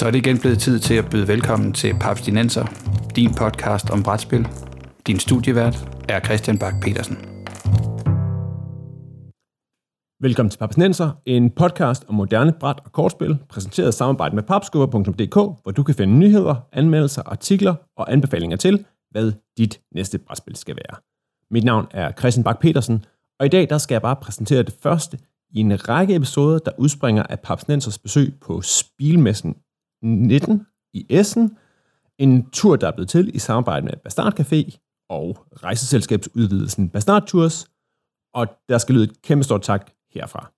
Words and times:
Så 0.00 0.06
er 0.06 0.10
det 0.10 0.26
igen 0.26 0.38
blevet 0.38 0.58
tid 0.58 0.78
til 0.78 0.94
at 0.94 1.10
byde 1.10 1.28
velkommen 1.28 1.72
til 1.72 1.94
Paps 2.00 2.22
Dinenser, 2.22 2.66
din 3.16 3.34
podcast 3.34 3.90
om 3.90 4.02
brætspil. 4.02 4.48
Din 5.06 5.18
studievært 5.18 5.88
er 6.08 6.20
Christian 6.20 6.58
Bak 6.58 6.74
petersen 6.82 7.16
Velkommen 10.20 10.50
til 10.50 10.58
Papsnenser, 10.58 11.10
en 11.26 11.50
podcast 11.50 12.04
om 12.08 12.14
moderne 12.14 12.52
bræt- 12.52 12.80
og 12.84 12.92
kortspil, 12.92 13.38
præsenteret 13.48 13.88
i 13.88 13.92
samarbejde 13.92 14.34
med 14.34 14.42
papskubber.dk, 14.42 15.34
hvor 15.34 15.72
du 15.76 15.82
kan 15.82 15.94
finde 15.94 16.18
nyheder, 16.18 16.54
anmeldelser, 16.72 17.22
artikler 17.26 17.74
og 17.96 18.12
anbefalinger 18.12 18.56
til, 18.56 18.84
hvad 19.10 19.32
dit 19.58 19.80
næste 19.94 20.18
brætspil 20.18 20.56
skal 20.56 20.76
være. 20.76 20.96
Mit 21.50 21.64
navn 21.64 21.86
er 21.90 22.12
Christian 22.12 22.44
Bak 22.44 22.60
petersen 22.60 23.04
og 23.40 23.46
i 23.46 23.48
dag 23.48 23.70
der 23.70 23.78
skal 23.78 23.94
jeg 23.94 24.02
bare 24.02 24.16
præsentere 24.16 24.62
det 24.62 24.76
første 24.82 25.18
i 25.50 25.60
en 25.60 25.88
række 25.88 26.14
episoder, 26.14 26.58
der 26.58 26.72
udspringer 26.78 27.22
af 27.22 27.40
Papsnensers 27.40 27.98
besøg 27.98 28.34
på 28.40 28.62
Spilmessen 28.62 29.56
19 30.02 30.66
i 30.94 31.06
Essen. 31.10 31.56
En 32.18 32.50
tur, 32.50 32.76
der 32.76 32.88
er 32.88 32.92
blevet 32.92 33.08
til 33.08 33.34
i 33.34 33.38
samarbejde 33.38 33.84
med 33.84 33.92
Bastard 34.04 34.40
Café 34.40 34.78
og 35.08 35.46
rejseselskabsudvidelsen 35.62 36.88
Bastard 36.88 37.26
Tours. 37.26 37.66
Og 38.34 38.46
der 38.68 38.78
skal 38.78 38.94
lyde 38.94 39.04
et 39.04 39.22
kæmpe 39.22 39.44
stort 39.44 39.62
tak 39.62 39.90
herfra. 40.14 40.52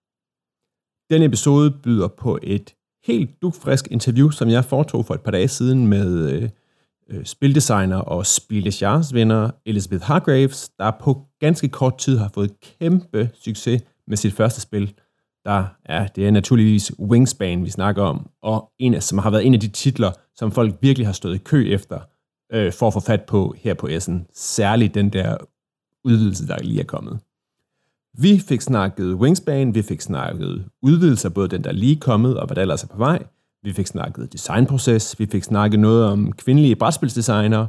Den 1.10 1.23
episode 1.23 1.70
byder 1.70 2.09
på 2.09 2.38
et 2.42 2.74
helt 3.06 3.42
dugfrisk 3.42 3.88
interview, 3.91 4.30
som 4.30 4.48
jeg 4.48 4.65
foretog 4.65 5.06
for 5.06 5.15
et 5.15 5.20
par 5.20 5.30
dage 5.30 5.48
siden 5.48 5.87
med 5.87 6.30
øh, 6.32 6.51
øh 7.09 7.24
spildesigner 7.24 7.96
og 7.96 8.27
Spildes 8.27 9.15
venner 9.15 9.51
Elizabeth 9.66 10.04
Hargraves, 10.04 10.68
der 10.79 10.90
på 11.01 11.27
ganske 11.40 11.68
kort 11.68 11.98
tid 11.98 12.18
har 12.18 12.30
fået 12.34 12.60
kæmpe 12.60 13.30
succes 13.34 13.82
med 14.06 14.16
sit 14.16 14.32
første 14.32 14.60
spil, 14.60 14.95
der 15.45 15.65
er, 15.85 16.07
det 16.07 16.26
er 16.26 16.30
naturligvis 16.30 16.93
Wingspan, 16.98 17.65
vi 17.65 17.71
snakker 17.71 18.02
om, 18.02 18.30
og 18.43 18.73
en 18.79 18.95
af, 18.95 19.02
som 19.02 19.18
har 19.18 19.30
været 19.30 19.46
en 19.46 19.54
af 19.54 19.60
de 19.60 19.68
titler, 19.68 20.12
som 20.37 20.52
folk 20.52 20.74
virkelig 20.80 21.07
har 21.07 21.12
stået 21.12 21.34
i 21.34 21.38
kø 21.38 21.74
efter, 21.74 22.01
øh, 22.52 22.73
for 22.73 22.87
at 22.87 22.93
få 22.93 23.01
fat 23.01 23.23
på 23.23 23.54
her 23.59 23.74
på 23.74 23.87
Essen. 23.87 24.26
Særligt 24.34 24.95
den 24.95 25.12
der 25.12 25.37
udvidelse, 26.04 26.46
der 26.46 26.59
lige 26.59 26.80
er 26.80 26.84
kommet. 26.84 27.18
Vi 28.18 28.38
fik 28.38 28.60
snakket 28.60 29.15
Wingspan, 29.15 29.74
vi 29.74 29.82
fik 29.82 30.01
snakket 30.01 30.65
udvidelser, 30.82 31.29
både 31.29 31.49
den, 31.49 31.65
der 31.65 31.73
lige 31.73 31.96
er 31.96 32.01
kommet, 32.01 32.38
og 32.38 32.46
hvad 32.46 32.54
der 32.54 32.62
ellers 32.62 32.82
er 32.82 32.88
på 32.88 32.99
vej. 32.99 33.27
Vi 33.62 33.73
fik 33.73 33.87
snakket 33.87 34.32
designproces, 34.32 35.18
vi 35.18 35.27
fik 35.27 35.45
snakket 35.45 35.80
noget 35.80 36.04
om 36.04 36.32
kvindelige 36.32 36.77
brætspilsdesignere, 36.77 37.68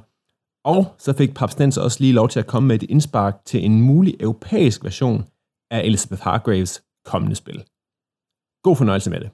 og 0.63 0.95
så 0.97 1.13
fik 1.13 1.33
Papstens 1.33 1.77
også 1.77 1.97
lige 1.99 2.13
lov 2.13 2.30
til 2.30 2.39
at 2.39 2.47
komme 2.47 2.67
med 2.67 2.75
et 2.75 2.89
indspark 2.89 3.45
til 3.45 3.65
en 3.65 3.81
mulig 3.81 4.15
europæisk 4.19 4.83
version 4.83 5.25
af 5.71 5.81
Elizabeth 5.81 6.21
Hargraves 6.21 6.83
kommende 7.05 7.35
spil. 7.35 7.63
God 8.63 8.75
fornøjelse 8.75 9.09
med 9.09 9.19
det. 9.19 9.29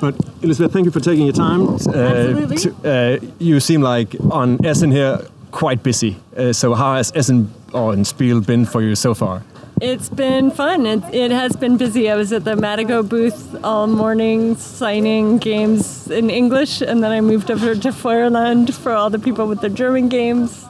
But 0.00 0.14
Elizabeth, 0.42 0.72
thank 0.72 0.84
you 0.86 0.92
for 0.92 1.00
taking 1.00 1.26
your 1.26 1.32
time. 1.32 1.62
Uh, 1.62 2.56
to, 2.56 2.68
uh, 2.84 3.18
you 3.38 3.60
seem 3.60 3.82
like 3.82 4.16
on 4.30 4.58
Essen 4.66 4.92
here 4.92 5.18
quite 5.52 5.82
busy. 5.82 6.16
Uh, 6.36 6.52
so 6.52 6.74
how 6.74 6.96
has 6.96 7.12
Essen 7.14 7.50
or 7.72 8.04
Spiel 8.04 8.40
been 8.40 8.66
for 8.66 8.82
you 8.82 8.94
so 8.94 9.14
far? 9.14 9.42
It's 9.80 10.08
been 10.08 10.50
fun. 10.50 10.86
It, 10.86 11.02
it 11.12 11.30
has 11.30 11.54
been 11.56 11.76
busy. 11.76 12.10
I 12.10 12.16
was 12.16 12.32
at 12.32 12.44
the 12.44 12.56
Matagot 12.56 13.08
booth 13.08 13.56
all 13.62 13.86
morning 13.86 14.56
signing 14.56 15.38
games 15.38 16.10
in 16.10 16.30
English, 16.30 16.80
and 16.80 17.02
then 17.02 17.12
I 17.12 17.20
moved 17.20 17.50
over 17.50 17.74
to 17.74 17.92
Feuerland 17.92 18.74
for 18.74 18.92
all 18.92 19.10
the 19.10 19.18
people 19.18 19.46
with 19.46 19.60
their 19.60 19.70
German 19.70 20.08
games. 20.08 20.64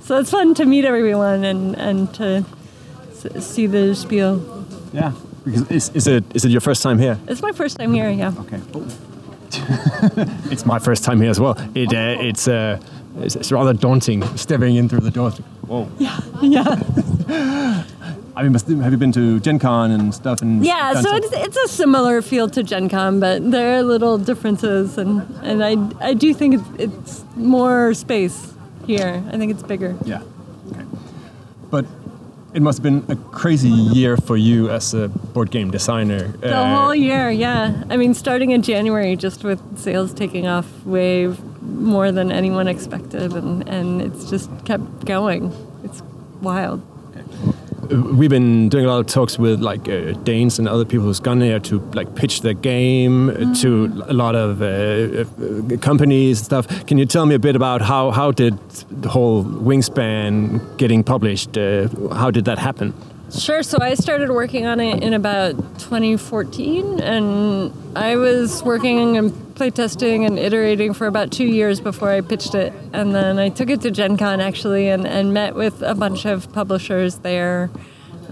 So 0.00 0.18
it's 0.18 0.30
fun 0.30 0.54
to 0.54 0.64
meet 0.64 0.84
everyone 0.84 1.44
and, 1.44 1.76
and 1.76 2.14
to 2.14 2.44
see 3.40 3.66
the 3.66 3.94
spiel. 3.94 4.64
Yeah, 4.92 5.12
because 5.44 5.70
is, 5.70 5.90
is 5.94 6.06
it 6.06 6.24
is 6.34 6.44
it 6.44 6.50
your 6.50 6.60
first 6.60 6.82
time 6.82 6.98
here? 6.98 7.18
It's 7.26 7.42
my 7.42 7.52
first 7.52 7.78
time 7.78 7.92
here. 7.92 8.10
Yeah. 8.10 8.32
Okay. 8.38 8.60
it's 10.50 10.66
my 10.66 10.78
first 10.78 11.04
time 11.04 11.20
here 11.20 11.30
as 11.30 11.40
well. 11.40 11.56
It 11.74 11.92
uh, 11.92 12.16
it's 12.20 12.48
uh, 12.48 12.78
it's, 13.18 13.36
it's 13.36 13.52
rather 13.52 13.72
daunting 13.72 14.22
stepping 14.36 14.76
in 14.76 14.88
through 14.88 15.00
the 15.00 15.10
door. 15.10 15.30
Whoa. 15.66 15.88
Yeah. 15.98 16.20
Yeah. 16.42 17.84
I 18.38 18.44
mean, 18.44 18.54
have 18.80 18.92
you 18.92 18.98
been 18.98 19.10
to 19.12 19.40
Gen 19.40 19.58
Con 19.58 19.90
and 19.90 20.14
stuff? 20.14 20.42
And 20.42 20.64
yeah, 20.64 20.94
so 21.00 21.16
it's, 21.16 21.32
it's 21.32 21.56
a 21.56 21.66
similar 21.66 22.22
feel 22.22 22.48
to 22.50 22.62
Gen 22.62 22.88
Con, 22.88 23.18
but 23.18 23.50
there 23.50 23.76
are 23.76 23.82
little 23.82 24.16
differences, 24.16 24.96
and, 24.96 25.22
and 25.42 25.64
I, 25.64 25.74
I 26.00 26.14
do 26.14 26.32
think 26.32 26.54
it's, 26.54 26.68
it's 26.78 27.24
more 27.34 27.94
space 27.94 28.54
here. 28.86 29.24
I 29.32 29.38
think 29.38 29.50
it's 29.50 29.64
bigger. 29.64 29.96
Yeah. 30.04 30.22
Okay. 30.70 30.84
But 31.68 31.84
it 32.54 32.62
must 32.62 32.78
have 32.78 32.82
been 32.82 33.04
a 33.08 33.16
crazy 33.30 33.68
year 33.68 34.16
for 34.16 34.36
you 34.36 34.70
as 34.70 34.94
a 34.94 35.08
board 35.08 35.50
game 35.50 35.70
designer. 35.70 36.28
The 36.28 36.56
uh, 36.56 36.76
whole 36.76 36.94
year, 36.94 37.30
yeah. 37.30 37.84
I 37.90 37.96
mean, 37.96 38.14
starting 38.14 38.52
in 38.52 38.62
January, 38.62 39.16
just 39.16 39.44
with 39.44 39.60
sales 39.78 40.14
taking 40.14 40.46
off 40.46 40.66
way 40.84 41.34
more 41.60 42.10
than 42.10 42.32
anyone 42.32 42.68
expected, 42.68 43.32
and, 43.32 43.68
and 43.68 44.00
it's 44.00 44.30
just 44.30 44.50
kept 44.64 45.04
going. 45.04 45.52
It's 45.84 46.02
wild 46.40 46.82
we've 47.88 48.30
been 48.30 48.68
doing 48.68 48.84
a 48.84 48.88
lot 48.88 49.00
of 49.00 49.06
talks 49.06 49.38
with 49.38 49.60
like 49.60 49.88
uh, 49.88 50.12
Danes 50.24 50.58
and 50.58 50.68
other 50.68 50.84
people 50.84 51.06
who's 51.06 51.20
gone 51.20 51.38
there 51.38 51.58
to 51.60 51.80
like 51.94 52.14
pitch 52.14 52.42
their 52.42 52.54
game 52.54 53.30
mm. 53.30 53.60
to 53.62 53.86
a 54.06 54.12
lot 54.12 54.34
of 54.34 54.62
uh, 54.62 55.24
uh, 55.24 55.76
companies 55.78 56.38
and 56.40 56.44
stuff. 56.44 56.86
Can 56.86 56.98
you 56.98 57.06
tell 57.06 57.26
me 57.26 57.34
a 57.34 57.38
bit 57.38 57.56
about 57.56 57.80
how 57.82 58.10
how 58.10 58.30
did 58.30 58.58
the 58.90 59.08
whole 59.08 59.44
Wingspan 59.44 60.76
getting 60.76 61.02
published? 61.02 61.56
Uh, 61.56 61.88
how 62.14 62.30
did 62.30 62.44
that 62.44 62.58
happen? 62.58 62.92
Sure. 63.30 63.62
So 63.62 63.76
I 63.80 63.94
started 63.94 64.30
working 64.30 64.64
on 64.66 64.80
it 64.80 65.02
in 65.02 65.12
about 65.12 65.52
2014, 65.78 67.00
and 67.00 67.70
I 67.94 68.16
was 68.16 68.62
working 68.62 69.18
and 69.18 69.47
playtesting 69.58 70.24
and 70.24 70.38
iterating 70.38 70.94
for 70.94 71.06
about 71.06 71.32
two 71.32 71.46
years 71.46 71.80
before 71.80 72.10
I 72.10 72.20
pitched 72.20 72.54
it. 72.54 72.72
And 72.92 73.14
then 73.14 73.38
I 73.38 73.48
took 73.48 73.70
it 73.70 73.80
to 73.82 73.90
Gen 73.90 74.16
Con 74.16 74.40
actually 74.40 74.88
and, 74.88 75.06
and 75.06 75.34
met 75.34 75.54
with 75.54 75.82
a 75.82 75.94
bunch 75.94 76.24
of 76.24 76.52
publishers 76.52 77.18
there. 77.18 77.70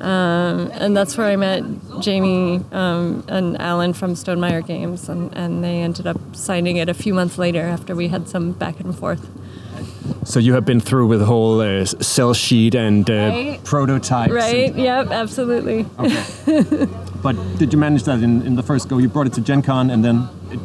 Um, 0.00 0.70
and 0.74 0.96
that's 0.96 1.16
where 1.16 1.26
I 1.26 1.36
met 1.36 1.62
Jamey 2.02 2.70
um, 2.72 3.24
and 3.28 3.58
Alan 3.58 3.94
from 3.94 4.12
Stonemaier 4.12 4.66
Games, 4.66 5.08
and, 5.08 5.34
and 5.34 5.64
they 5.64 5.80
ended 5.80 6.06
up 6.06 6.20
signing 6.36 6.76
it 6.76 6.90
a 6.90 6.94
few 6.94 7.14
months 7.14 7.38
later 7.38 7.62
after 7.62 7.96
we 7.96 8.08
had 8.08 8.28
some 8.28 8.52
back 8.52 8.78
and 8.78 8.96
forth. 8.96 9.26
So 10.24 10.38
you 10.38 10.52
have 10.52 10.64
been 10.64 10.80
through 10.80 11.06
with 11.06 11.20
the 11.20 11.26
whole 11.26 11.60
uh, 11.60 11.84
sell 11.84 12.34
sheet 12.34 12.74
and 12.74 13.08
uh, 13.08 13.14
right. 13.14 13.64
prototypes. 13.64 14.32
Right. 14.32 14.70
And... 14.70 14.78
Yep. 14.78 15.10
Absolutely. 15.10 15.86
Okay. 15.98 16.86
but 17.22 17.34
did 17.58 17.72
you 17.72 17.78
manage 17.78 18.02
that 18.04 18.22
in, 18.22 18.42
in 18.42 18.56
the 18.56 18.62
first 18.62 18.88
go? 18.88 18.98
You 18.98 19.08
brought 19.08 19.26
it 19.26 19.32
to 19.34 19.40
Gen 19.40 19.62
Con 19.62 19.90
and 19.90 20.04
then 20.04 20.28
it 20.50 20.60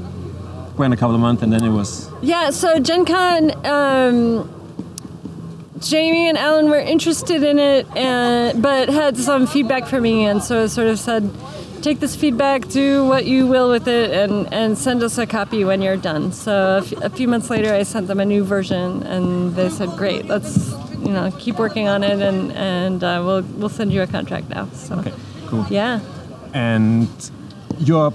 a 0.92 0.98
couple 0.98 1.14
of 1.14 1.22
months 1.22 1.44
and 1.44 1.52
then 1.54 1.64
it 1.64 1.70
was. 1.70 2.10
Yeah. 2.22 2.50
So 2.50 2.80
Gen 2.80 3.06
Con. 3.06 3.66
Um, 3.66 4.58
Jamey 5.82 6.30
and 6.30 6.38
Alan 6.38 6.70
were 6.70 6.78
interested 6.80 7.42
in 7.42 7.58
it, 7.58 7.88
and, 7.98 8.62
but 8.62 8.88
had 8.90 9.18
some 9.18 9.48
feedback 9.48 9.88
for 9.88 10.00
me, 10.00 10.26
and 10.26 10.44
so 10.44 10.64
I 10.64 10.68
sort 10.68 10.88
of 10.88 11.00
said, 11.00 11.28
take 11.82 12.00
this 12.00 12.16
feedback, 12.16 12.68
do 12.68 13.04
what 13.08 13.26
you 13.26 13.48
will 13.48 13.70
with 13.70 13.88
it, 13.88 14.12
and, 14.12 14.52
and 14.54 14.78
send 14.78 15.02
us 15.02 15.18
a 15.18 15.26
copy 15.26 15.64
when 15.64 15.82
you're 15.82 15.98
done. 15.98 16.32
So 16.32 16.54
a, 16.54 16.78
f- 16.78 16.92
a 17.04 17.10
few 17.10 17.28
months 17.28 17.50
later, 17.50 17.74
I 17.74 17.82
sent 17.82 18.06
them 18.08 18.20
a 18.20 18.26
new 18.26 18.44
version, 18.44 19.02
and 19.04 19.56
they 19.56 19.70
said, 19.70 19.90
"Great, 19.98 20.26
let's 20.26 20.72
you 20.92 21.10
know 21.10 21.32
keep 21.40 21.58
working 21.58 21.88
on 21.88 22.04
it, 22.04 22.22
and 22.22 22.52
and 22.52 23.04
uh, 23.04 23.22
we'll 23.26 23.42
we'll 23.58 23.70
send 23.70 23.92
you 23.92 24.04
a 24.04 24.08
contract 24.08 24.50
now." 24.50 24.70
So 24.74 25.00
okay, 25.00 25.14
cool. 25.48 25.66
Yeah. 25.70 26.00
And 26.54 27.10
your 27.80 28.14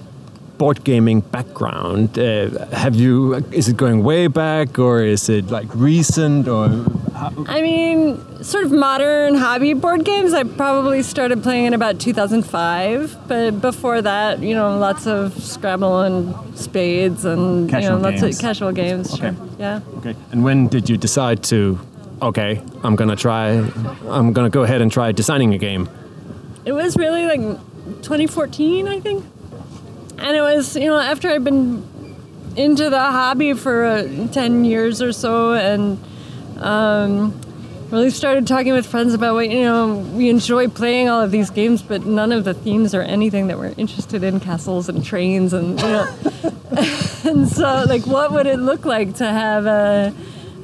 board 0.58 0.84
gaming 0.84 1.20
background, 1.20 2.18
uh, 2.18 2.66
have 2.68 2.94
you? 2.94 3.34
Is 3.52 3.68
it 3.68 3.76
going 3.76 4.02
way 4.02 4.26
back, 4.26 4.78
or 4.78 5.02
is 5.02 5.28
it 5.28 5.50
like 5.50 5.68
recent, 5.74 6.48
or? 6.48 6.84
I 7.48 7.62
mean, 7.62 8.20
sort 8.42 8.64
of 8.64 8.72
modern 8.72 9.34
hobby 9.36 9.74
board 9.74 10.04
games. 10.04 10.34
I 10.34 10.44
probably 10.44 11.02
started 11.02 11.42
playing 11.42 11.66
in 11.66 11.74
about 11.74 11.98
2005, 11.98 13.16
but 13.28 13.60
before 13.60 14.02
that, 14.02 14.40
you 14.40 14.54
know, 14.54 14.78
lots 14.78 15.06
of 15.06 15.32
Scrabble 15.42 16.00
and 16.02 16.58
Spades 16.58 17.24
and 17.24 17.68
casual 17.70 17.96
you 17.96 17.96
know, 17.96 18.08
lots 18.10 18.20
games. 18.22 18.36
of 18.36 18.42
casual 18.42 18.72
games. 18.72 19.14
Okay. 19.14 19.34
Sure. 19.34 19.48
Yeah. 19.58 19.80
Okay. 19.98 20.14
And 20.32 20.44
when 20.44 20.68
did 20.68 20.88
you 20.88 20.96
decide 20.96 21.42
to? 21.44 21.78
Okay, 22.22 22.62
I'm 22.82 22.96
gonna 22.96 23.16
try. 23.16 23.50
I'm 24.08 24.32
gonna 24.32 24.50
go 24.50 24.62
ahead 24.62 24.80
and 24.80 24.90
try 24.90 25.12
designing 25.12 25.52
a 25.54 25.58
game. 25.58 25.88
It 26.64 26.72
was 26.72 26.96
really 26.96 27.26
like 27.26 27.40
2014, 28.02 28.88
I 28.88 29.00
think 29.00 29.24
and 30.18 30.36
it 30.36 30.40
was 30.40 30.76
you 30.76 30.86
know 30.86 30.98
after 30.98 31.28
I'd 31.28 31.44
been 31.44 31.86
into 32.56 32.88
the 32.88 32.98
hobby 32.98 33.52
for 33.52 33.84
uh, 33.84 34.28
10 34.28 34.64
years 34.64 35.02
or 35.02 35.12
so 35.12 35.52
and 35.52 36.02
um, 36.58 37.38
really 37.90 38.10
started 38.10 38.46
talking 38.46 38.72
with 38.72 38.86
friends 38.86 39.12
about 39.12 39.34
what 39.34 39.50
you 39.50 39.62
know 39.62 39.96
we 40.14 40.28
enjoy 40.30 40.68
playing 40.68 41.08
all 41.08 41.20
of 41.20 41.30
these 41.30 41.50
games 41.50 41.82
but 41.82 42.06
none 42.06 42.32
of 42.32 42.44
the 42.44 42.54
themes 42.54 42.94
or 42.94 43.02
anything 43.02 43.48
that 43.48 43.58
we're 43.58 43.74
interested 43.76 44.22
in 44.22 44.40
castles 44.40 44.88
and 44.88 45.04
trains 45.04 45.52
and 45.52 45.80
you 45.80 45.86
know 45.86 46.16
and 47.24 47.48
so 47.48 47.84
like 47.86 48.06
what 48.06 48.32
would 48.32 48.46
it 48.46 48.58
look 48.58 48.84
like 48.84 49.14
to 49.14 49.24
have 49.24 49.66
a 49.66 50.14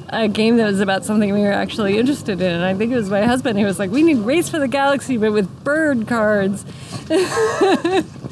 a 0.09 0.27
game 0.27 0.57
that 0.57 0.65
was 0.65 0.79
about 0.79 1.03
something 1.05 1.33
we 1.33 1.41
were 1.41 1.51
actually 1.51 1.97
interested 1.97 2.39
in. 2.39 2.51
And 2.51 2.63
I 2.63 2.75
think 2.75 2.91
it 2.91 2.95
was 2.95 3.09
my 3.09 3.25
husband 3.25 3.57
who 3.57 3.65
was 3.65 3.79
like, 3.79 3.89
we 3.89 4.03
need 4.03 4.17
Race 4.17 4.47
for 4.47 4.59
the 4.59 4.67
Galaxy, 4.67 5.17
but 5.17 5.31
with 5.33 5.63
bird 5.63 6.07
cards. 6.07 6.63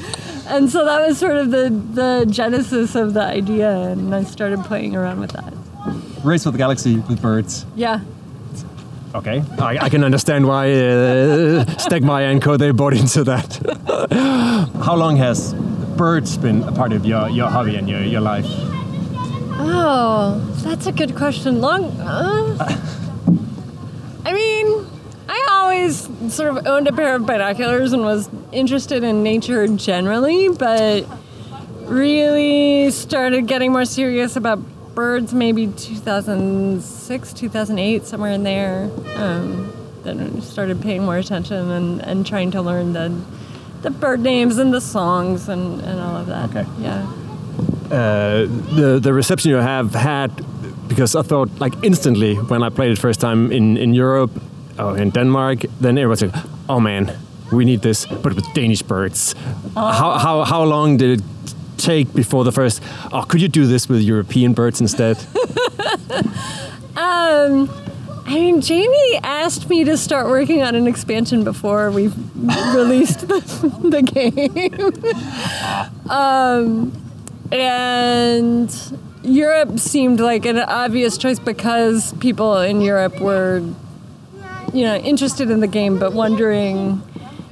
and 0.48 0.70
so 0.70 0.86
that 0.86 1.08
was 1.08 1.18
sort 1.18 1.38
of 1.38 1.52
the 1.52 1.70
the 1.70 2.26
genesis 2.30 2.96
of 2.96 3.14
the 3.14 3.22
idea, 3.22 3.72
and 3.72 4.14
I 4.14 4.24
started 4.24 4.64
playing 4.64 4.96
around 4.96 5.20
with 5.20 5.32
that. 5.32 5.54
Race 6.24 6.46
with 6.46 6.54
the 6.54 6.58
Galaxy 6.60 6.98
with 6.98 7.22
birds. 7.22 7.66
Yeah. 7.76 8.02
Okay, 9.14 9.44
I, 9.60 9.78
I 9.86 9.90
can 9.90 10.06
understand 10.06 10.48
why 10.48 10.72
uh, 10.72 11.66
Stegmaier 11.78 12.32
and 12.32 12.42
Co. 12.42 12.56
they 12.56 12.72
bought 12.72 12.94
into 12.94 13.26
that. 13.26 14.70
How 14.86 14.96
long 14.96 15.18
has 15.18 15.54
birds 15.98 16.38
been 16.38 16.64
a 16.64 16.72
part 16.72 16.94
of 16.94 17.06
your, 17.06 17.28
your 17.30 17.50
hobby 17.50 17.76
and 17.76 17.90
your, 17.90 18.02
your 18.02 18.22
life? 18.22 18.46
Oh, 19.60 20.40
that's 20.64 20.88
a 20.88 20.94
good 20.94 21.16
question. 21.16 21.60
Long. 21.60 21.86
Uh, 22.00 22.82
I 24.26 24.34
mean, 24.34 24.86
always 25.92 26.34
sort 26.34 26.56
of 26.56 26.68
owned 26.68 26.88
a 26.88 26.94
pair 26.94 27.16
of 27.16 27.26
binoculars 27.26 27.94
and 27.94 28.04
was 28.04 28.30
interested 28.52 29.04
in 29.04 29.24
nature 29.24 29.68
generally, 29.68 30.50
but 30.50 31.06
really 31.84 32.92
started 32.92 33.48
getting 33.48 33.72
more 33.72 33.86
serious 33.86 34.36
about 34.36 34.60
birds 34.96 35.34
maybe 35.34 35.68
2006, 35.68 37.34
2008, 37.34 38.06
somewhere 38.06 38.32
in 38.32 38.44
there. 38.44 38.90
Um, 39.16 39.74
then 40.04 40.42
started 40.42 40.82
paying 40.82 41.04
more 41.04 41.18
attention 41.18 41.70
and, 41.70 42.02
and 42.02 42.26
trying 42.26 42.52
to 42.52 42.62
learn 42.62 42.94
the 42.94 43.16
the 43.84 43.90
bird 43.90 44.20
names 44.20 44.60
and 44.60 44.72
the 44.72 44.82
songs 44.82 45.50
and, 45.50 45.82
and 45.82 46.00
all 46.00 46.16
of 46.16 46.28
that. 46.28 46.50
Okay. 46.50 46.66
Yeah. 46.80 47.02
Uh, 47.92 48.46
the 48.76 49.00
the 49.02 49.14
reception 49.14 49.52
you 49.52 49.58
have 49.58 49.94
had 49.94 50.32
because 50.88 51.16
I 51.16 51.22
thought 51.22 51.50
like 51.60 51.74
instantly 51.84 52.36
when 52.36 52.64
I 52.64 52.70
played 52.70 52.92
it 52.92 52.98
first 52.98 53.20
time 53.20 53.52
in 53.52 53.78
in 53.78 53.94
Europe 53.94 54.32
or 54.78 54.98
in 54.98 55.12
Denmark, 55.12 55.66
then 55.80 55.98
everyone's 55.98 56.22
like, 56.22 56.36
"Oh 56.68 56.80
man, 56.80 57.12
we 57.52 57.66
need 57.66 57.82
this, 57.82 58.06
but 58.06 58.34
with 58.34 58.54
Danish 58.54 58.82
birds." 58.82 59.36
How 59.76 60.18
how 60.18 60.44
how 60.44 60.64
long 60.64 60.98
did 60.98 61.20
it 61.20 61.26
take 61.78 62.14
before 62.14 62.44
the 62.44 62.52
first? 62.52 62.82
Oh, 63.12 63.24
could 63.24 63.42
you 63.42 63.50
do 63.50 63.68
this 63.68 63.90
with 63.90 64.02
European 64.02 64.54
birds 64.54 64.82
instead? 64.82 65.18
Um, 66.98 67.70
I 68.26 68.36
mean, 68.36 68.62
Jamey 68.62 69.20
asked 69.24 69.70
me 69.70 69.84
to 69.86 69.98
start 69.98 70.28
working 70.28 70.62
on 70.62 70.76
an 70.76 70.88
expansion 70.88 71.44
before 71.44 71.90
we 71.90 72.10
released 72.76 73.28
the, 73.28 73.40
the 73.90 74.02
game. 74.02 74.50
um, 76.10 76.92
and 77.52 78.94
Europe 79.24 79.80
seemed 79.80 80.20
like 80.20 80.46
an 80.46 80.60
obvious 80.60 81.18
choice 81.18 81.40
because 81.40 82.14
people 82.16 82.58
in 82.58 82.82
Europe 82.82 83.20
were, 83.20 83.64
you 84.74 84.84
know, 84.84 84.96
interested 84.96 85.50
in 85.50 85.60
the 85.60 85.68
game 85.68 86.00
but 86.00 86.14
wondering. 86.14 87.02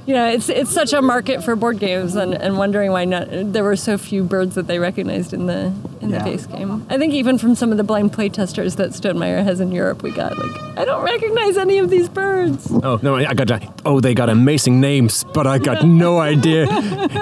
You 0.06 0.16
know, 0.16 0.26
it's 0.28 0.48
it's 0.48 0.72
such 0.72 0.92
a 0.92 1.00
market 1.00 1.44
for 1.44 1.54
board 1.54 1.78
games, 1.78 2.16
and, 2.16 2.34
and 2.34 2.58
wondering 2.58 2.90
why 2.90 3.04
not 3.04 3.28
there 3.30 3.62
were 3.62 3.76
so 3.76 3.96
few 3.96 4.24
birds 4.24 4.56
that 4.56 4.66
they 4.66 4.80
recognized 4.80 5.32
in 5.32 5.46
the 5.46 5.72
in 6.00 6.10
Yeah. 6.10 6.18
the 6.18 6.24
base 6.30 6.46
game. 6.46 6.84
I 6.90 6.98
think 6.98 7.12
even 7.12 7.38
from 7.38 7.54
some 7.54 7.70
of 7.70 7.76
the 7.76 7.84
blind 7.84 8.12
play 8.12 8.28
testers 8.28 8.74
that 8.76 8.90
Stonemaier 8.90 9.44
has 9.44 9.60
in 9.60 9.70
Europe, 9.70 10.02
we 10.02 10.10
got 10.10 10.36
like, 10.36 10.50
I 10.78 10.84
don't 10.84 11.04
recognize 11.04 11.56
any 11.58 11.78
of 11.78 11.90
these 11.90 12.08
birds. 12.08 12.66
Oh 12.82 12.98
no, 13.02 13.16
I 13.16 13.34
got 13.34 13.62
oh 13.84 14.00
they 14.00 14.14
got 14.14 14.30
amazing 14.30 14.80
names, 14.80 15.22
but 15.32 15.46
I 15.46 15.58
got 15.58 15.84
no 15.86 16.18
idea. 16.32 16.66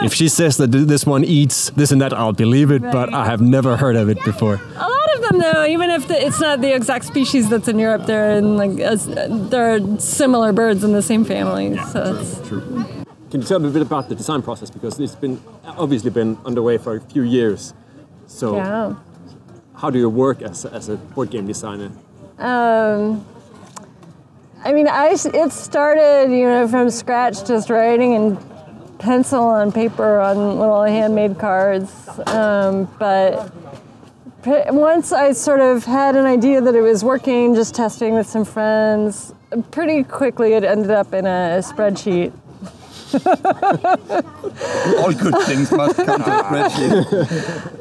If 0.05 0.15
she 0.15 0.29
says 0.29 0.57
that 0.57 0.69
this 0.73 1.05
one 1.05 1.25
eats 1.25 1.71
this 1.71 1.91
and 1.91 2.01
that, 2.01 2.15
I'll 2.15 2.33
believe 2.33 2.71
it, 2.71 2.81
but 2.81 3.13
I 3.13 3.27
have 3.27 3.43
never 3.43 3.77
heard 3.77 3.97
of 3.97 4.09
it 4.09 4.25
before. 4.25 4.55
Of 4.55 4.88
them, 5.31 5.41
though, 5.41 5.65
even 5.65 5.91
if 5.91 6.09
the, 6.09 6.27
it's 6.27 6.41
not 6.41 6.61
the 6.61 6.75
exact 6.75 7.05
species 7.05 7.49
that's 7.49 7.69
in 7.69 7.79
Europe, 7.79 8.07
they're 8.07 8.39
in 8.39 8.57
like 8.57 8.79
as, 8.81 9.07
they're 9.07 9.99
similar 9.99 10.53
birds 10.53 10.85
in 10.85 10.93
the 10.93 11.03
same 11.03 11.25
family. 11.25 11.77
so 11.93 12.17
it's, 12.17 12.49
True. 12.49 12.85
Can 13.31 13.43
you 13.43 13.47
tell 13.47 13.59
me 13.59 13.69
a 13.69 13.73
bit 13.73 13.83
about 13.83 14.09
the 14.09 14.15
design 14.15 14.41
process 14.41 14.71
because 14.71 14.99
it's 14.99 15.15
been 15.15 15.41
obviously 15.77 16.11
been 16.11 16.39
underway 16.45 16.79
for 16.79 16.97
a 16.97 17.01
few 17.01 17.23
years. 17.23 17.75
So 18.27 18.57
yeah. 18.57 18.95
how 19.77 19.91
do 19.91 19.99
you 19.99 20.09
work 20.09 20.43
as, 20.43 20.65
as 20.65 20.89
a 20.89 20.97
board 20.97 21.31
game 21.31 21.47
designer? 21.47 21.91
Um, 22.39 23.27
I 24.65 24.73
mean, 24.73 24.89
I 24.89 25.11
it 25.11 25.53
started, 25.53 26.33
you 26.33 26.47
know, 26.47 26.69
from 26.69 26.91
scratch, 26.91 27.47
just 27.47 27.71
writing 27.71 28.13
in 28.15 28.39
pencil 28.99 29.45
on 29.45 29.73
paper 29.73 30.21
on 30.21 30.59
little 30.59 30.83
handmade 30.83 31.39
cards. 31.39 31.93
Um, 32.27 32.89
but 32.99 33.68
once 34.47 35.13
I 35.13 35.33
sort 35.33 35.61
of 35.61 35.85
had 35.85 36.17
an 36.17 36.27
idea 36.27 36.61
that 36.61 36.75
it 36.75 36.81
was 36.81 37.03
working, 37.03 37.55
just 37.55 37.75
testing 37.75 38.15
with 38.15 38.27
some 38.27 38.45
friends, 38.45 39.35
pretty 39.71 40.05
quickly 40.05 40.53
it 40.53 40.65
ended 40.65 40.91
up 40.91 41.13
in 41.13 41.27
a 41.27 41.61
spreadsheet. 41.63 42.33
All 44.99 45.13
good 45.15 45.35
things 45.47 45.73
must 45.73 45.97
come 45.97 46.23
to 46.23 46.39
a 46.39 46.43
spreadsheet. 46.45 47.75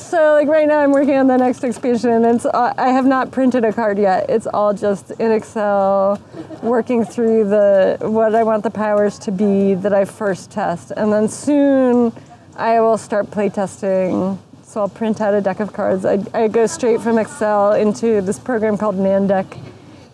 So 0.00 0.34
like 0.34 0.48
right 0.48 0.68
now 0.68 0.80
I'm 0.80 0.92
working 0.92 1.16
on 1.16 1.26
the 1.26 1.38
next 1.38 1.64
expansion 1.64 2.10
and 2.10 2.26
it's 2.26 2.44
uh, 2.44 2.74
I 2.76 2.90
have 2.90 3.06
not 3.06 3.30
printed 3.30 3.64
a 3.64 3.72
card 3.72 3.98
yet. 3.98 4.28
It's 4.28 4.46
all 4.46 4.74
just 4.74 5.10
in 5.12 5.32
Excel 5.32 6.20
working 6.62 7.04
through 7.04 7.48
the 7.48 7.96
what 8.02 8.34
I 8.34 8.42
want 8.42 8.62
the 8.62 8.70
powers 8.70 9.18
to 9.20 9.32
be 9.32 9.74
that 9.74 9.94
I 9.94 10.04
first 10.04 10.50
test. 10.50 10.92
And 10.96 11.12
then 11.12 11.28
soon 11.28 12.12
I 12.56 12.80
will 12.80 12.98
start 12.98 13.30
play 13.30 13.48
testing. 13.48 14.38
So 14.76 14.82
I'll 14.82 14.88
print 14.90 15.22
out 15.22 15.32
a 15.32 15.40
deck 15.40 15.60
of 15.60 15.72
cards. 15.72 16.04
I, 16.04 16.22
I 16.34 16.48
go 16.48 16.66
straight 16.66 17.00
from 17.00 17.16
Excel 17.16 17.72
into 17.72 18.20
this 18.20 18.38
program 18.38 18.76
called 18.76 18.96
nanDECK 18.96 19.58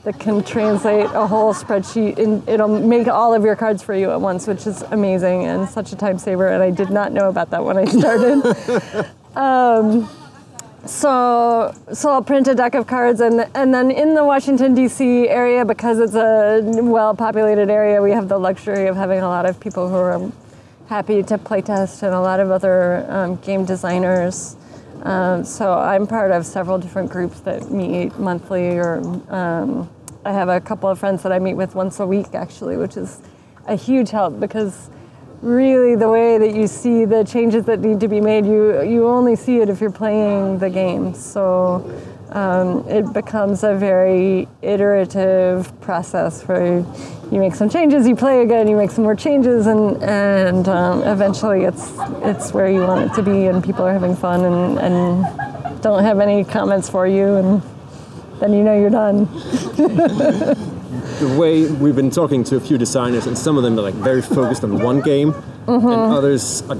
that 0.05 0.21
can 0.21 0.45
translate 0.45 1.07
a 1.07 1.27
whole 1.27 1.53
spreadsheet 1.53 2.17
and 2.17 2.49
it'll 2.49 2.69
make 2.69 3.09
all 3.09 3.35
of 3.35 3.43
your 3.43 3.57
cards 3.57 3.83
for 3.83 3.93
you 3.93 4.13
at 4.13 4.21
once, 4.21 4.47
which 4.47 4.69
is 4.69 4.83
amazing 4.83 5.47
and 5.47 5.69
such 5.69 5.93
a 5.93 5.97
time 5.97 6.17
saver. 6.17 6.47
And 6.47 6.63
I 6.63 6.71
did 6.71 6.91
not 6.91 7.11
know 7.11 7.29
about 7.29 7.51
that 7.51 7.65
when 7.65 7.77
I 7.77 7.85
started. 7.87 9.11
Um, 9.35 10.09
so, 10.87 11.75
so 11.93 12.11
I'll 12.11 12.23
print 12.23 12.47
a 12.47 12.55
deck 12.55 12.77
of 12.77 12.87
cards, 12.87 13.21
and 13.21 13.49
and 13.57 13.75
then 13.75 13.91
in 13.91 14.15
the 14.15 14.25
Washington 14.25 14.75
D.C. 14.75 15.29
area, 15.29 15.65
because 15.65 15.99
it's 15.99 16.15
a 16.15 16.61
well-populated 16.63 17.69
area, 17.69 18.01
we 18.01 18.13
have 18.13 18.29
the 18.29 18.39
luxury 18.39 18.87
of 18.87 18.95
having 18.95 19.21
a 19.21 19.29
lot 19.29 19.45
of 19.45 19.59
people 19.59 19.89
who 19.89 19.95
are 19.97 20.31
happy 20.93 21.23
to 21.23 21.39
playtest, 21.39 22.03
and 22.03 22.15
a 22.15 22.21
lot 22.21 22.39
of 22.39 22.51
other 22.51 23.07
um, 23.09 23.37
game 23.37 23.65
designers. 23.65 24.57
Um, 25.05 25.43
so 25.43 25.73
I'm 25.73 26.07
part 26.07 26.31
of 26.33 26.45
several 26.45 26.77
different 26.77 27.11
groups 27.11 27.41
that 27.41 27.71
meet 27.71 28.19
monthly, 28.19 28.77
or 28.77 28.99
um, 29.31 29.89
I 30.27 30.33
have 30.33 30.51
a 30.51 30.61
couple 30.61 30.91
of 30.91 30.99
friends 30.99 31.23
that 31.23 31.33
I 31.33 31.39
meet 31.39 31.55
with 31.55 31.75
once 31.75 31.99
a 31.99 32.07
week, 32.07 32.35
actually, 32.35 32.77
which 32.77 32.99
is 32.99 33.23
a 33.67 33.75
huge 33.75 34.11
help 34.11 34.39
because 34.39 34.91
really 35.41 35.95
the 35.95 36.11
way 36.11 36.37
that 36.37 36.55
you 36.55 36.67
see 36.67 37.07
the 37.07 37.25
changes 37.25 37.65
that 37.65 37.81
need 37.81 37.99
to 37.99 38.07
be 38.07 38.21
made 38.21 38.47
you 38.47 38.81
you 38.83 39.09
only 39.09 39.35
see 39.35 39.59
it 39.59 39.69
if 39.69 39.81
you're 39.81 39.91
playing 39.91 40.57
the 40.61 40.71
game 40.71 41.13
so 41.15 41.83
um, 42.35 42.89
it 42.89 43.13
becomes 43.13 43.63
a 43.63 43.75
very 43.75 44.49
iterative 44.63 45.79
process 45.81 46.43
where 46.49 46.79
you 47.31 47.39
make 47.39 47.55
some 47.55 47.69
changes 47.69 48.07
you 48.07 48.17
play 48.17 48.43
again 48.43 48.69
you 48.69 48.77
make 48.77 48.91
some 48.91 49.05
more 49.05 49.15
changes 49.15 49.67
and 49.67 50.03
and 50.03 50.69
um, 50.69 51.03
eventually 51.03 51.65
it's 51.65 51.93
it's 52.23 52.53
where 52.53 52.71
you 52.71 52.81
want 52.81 53.11
it 53.11 53.15
to 53.15 53.23
be 53.23 53.47
and 53.47 53.63
people 53.63 53.85
are 53.85 53.93
having 53.93 54.17
fun 54.17 54.45
and, 54.45 54.79
and 54.79 55.83
don't 55.83 56.03
have 56.03 56.21
any 56.21 56.45
comments 56.45 56.89
for 56.89 57.07
you 57.07 57.37
and 57.37 57.63
then 58.41 58.53
you 58.53 58.63
know 58.63 58.79
you're 58.79 58.91
done 58.91 59.29
The 61.23 61.37
way 61.39 61.71
we've 61.71 61.95
been 61.95 62.11
talking 62.11 62.43
to 62.45 62.57
a 62.57 62.61
few 62.61 62.79
designers, 62.79 63.27
and 63.27 63.39
some 63.39 63.57
of 63.57 63.63
them 63.63 63.79
are 63.79 63.83
like 63.83 63.95
very 63.95 64.23
focused 64.23 64.65
on 64.65 64.83
one 64.83 65.01
game, 65.01 65.35
and 65.67 65.87
others. 65.87 66.63
Are, 66.69 66.77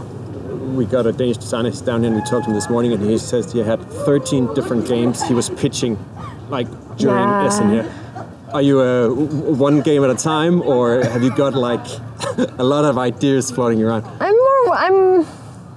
we 0.73 0.85
got 0.87 1.07
a 1.07 1.13
Danish 1.13 1.37
designer 1.39 1.71
down 1.71 2.03
here, 2.03 2.13
and 2.13 2.17
we 2.21 2.23
talked 2.29 2.45
to 2.45 2.51
him 2.51 2.55
this 2.55 2.69
morning, 2.71 2.93
and 2.93 3.03
he 3.03 3.19
says 3.19 3.53
he 3.53 3.61
had 3.61 3.81
13 4.07 4.53
different 4.55 4.87
games 4.87 5.23
he 5.23 5.35
was 5.35 5.51
pitching, 5.51 5.99
like 6.49 6.67
during 6.97 7.17
Yeah. 7.29 7.47
Essen 7.47 7.71
here. 7.71 7.95
Are 8.53 8.63
you 8.63 8.81
a 8.81 9.09
w- 9.09 9.55
one 9.55 9.81
game 9.81 10.05
at 10.05 10.11
a 10.11 10.15
time, 10.15 10.61
or 10.63 11.03
have 11.05 11.23
you 11.23 11.31
got 11.31 11.55
like 11.55 11.85
a 12.59 12.65
lot 12.65 12.85
of 12.85 12.99
ideas 12.99 13.51
floating 13.51 13.83
around? 13.83 14.05
I'm 14.21 14.35
more. 14.35 14.75
I'm 14.75 15.27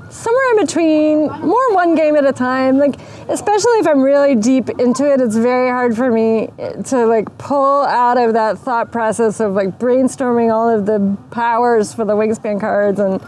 somewhere 0.10 0.52
in 0.60 0.66
between. 0.66 1.28
More 1.42 1.74
one 1.74 1.96
game 1.96 2.16
at 2.18 2.26
a 2.26 2.34
time. 2.34 2.78
Like 2.78 2.96
especially 3.30 3.80
if 3.80 3.88
I'm 3.88 4.02
really 4.02 4.36
deep 4.36 4.70
into 4.78 5.10
it, 5.12 5.22
it's 5.22 5.38
very 5.38 5.70
hard 5.70 5.96
for 5.96 6.12
me 6.12 6.50
to 6.88 7.06
like 7.06 7.38
pull 7.38 7.84
out 7.86 8.18
of 8.18 8.34
that 8.34 8.58
thought 8.58 8.92
process 8.92 9.40
of 9.40 9.54
like 9.54 9.80
brainstorming 9.80 10.54
all 10.54 10.70
of 10.70 10.86
the 10.86 11.18
powers 11.32 11.94
for 11.94 12.04
the 12.06 12.14
wingspan 12.14 12.60
cards 12.60 13.00
and 13.00 13.22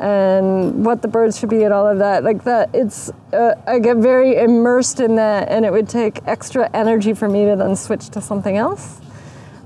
and 0.00 0.84
what 0.84 1.02
the 1.02 1.08
birds 1.08 1.38
should 1.38 1.50
be 1.50 1.62
and 1.62 1.74
all 1.74 1.86
of 1.86 1.98
that. 1.98 2.24
Like 2.24 2.42
that, 2.44 2.70
it's 2.74 3.10
uh, 3.32 3.54
I 3.66 3.78
get 3.78 3.98
very 3.98 4.38
immersed 4.38 4.98
in 4.98 5.16
that, 5.16 5.48
and 5.50 5.64
it 5.64 5.70
would 5.70 5.88
take 5.88 6.20
extra 6.26 6.70
energy 6.72 7.12
for 7.12 7.28
me 7.28 7.44
to 7.44 7.54
then 7.54 7.76
switch 7.76 8.08
to 8.10 8.20
something 8.20 8.56
else. 8.56 9.00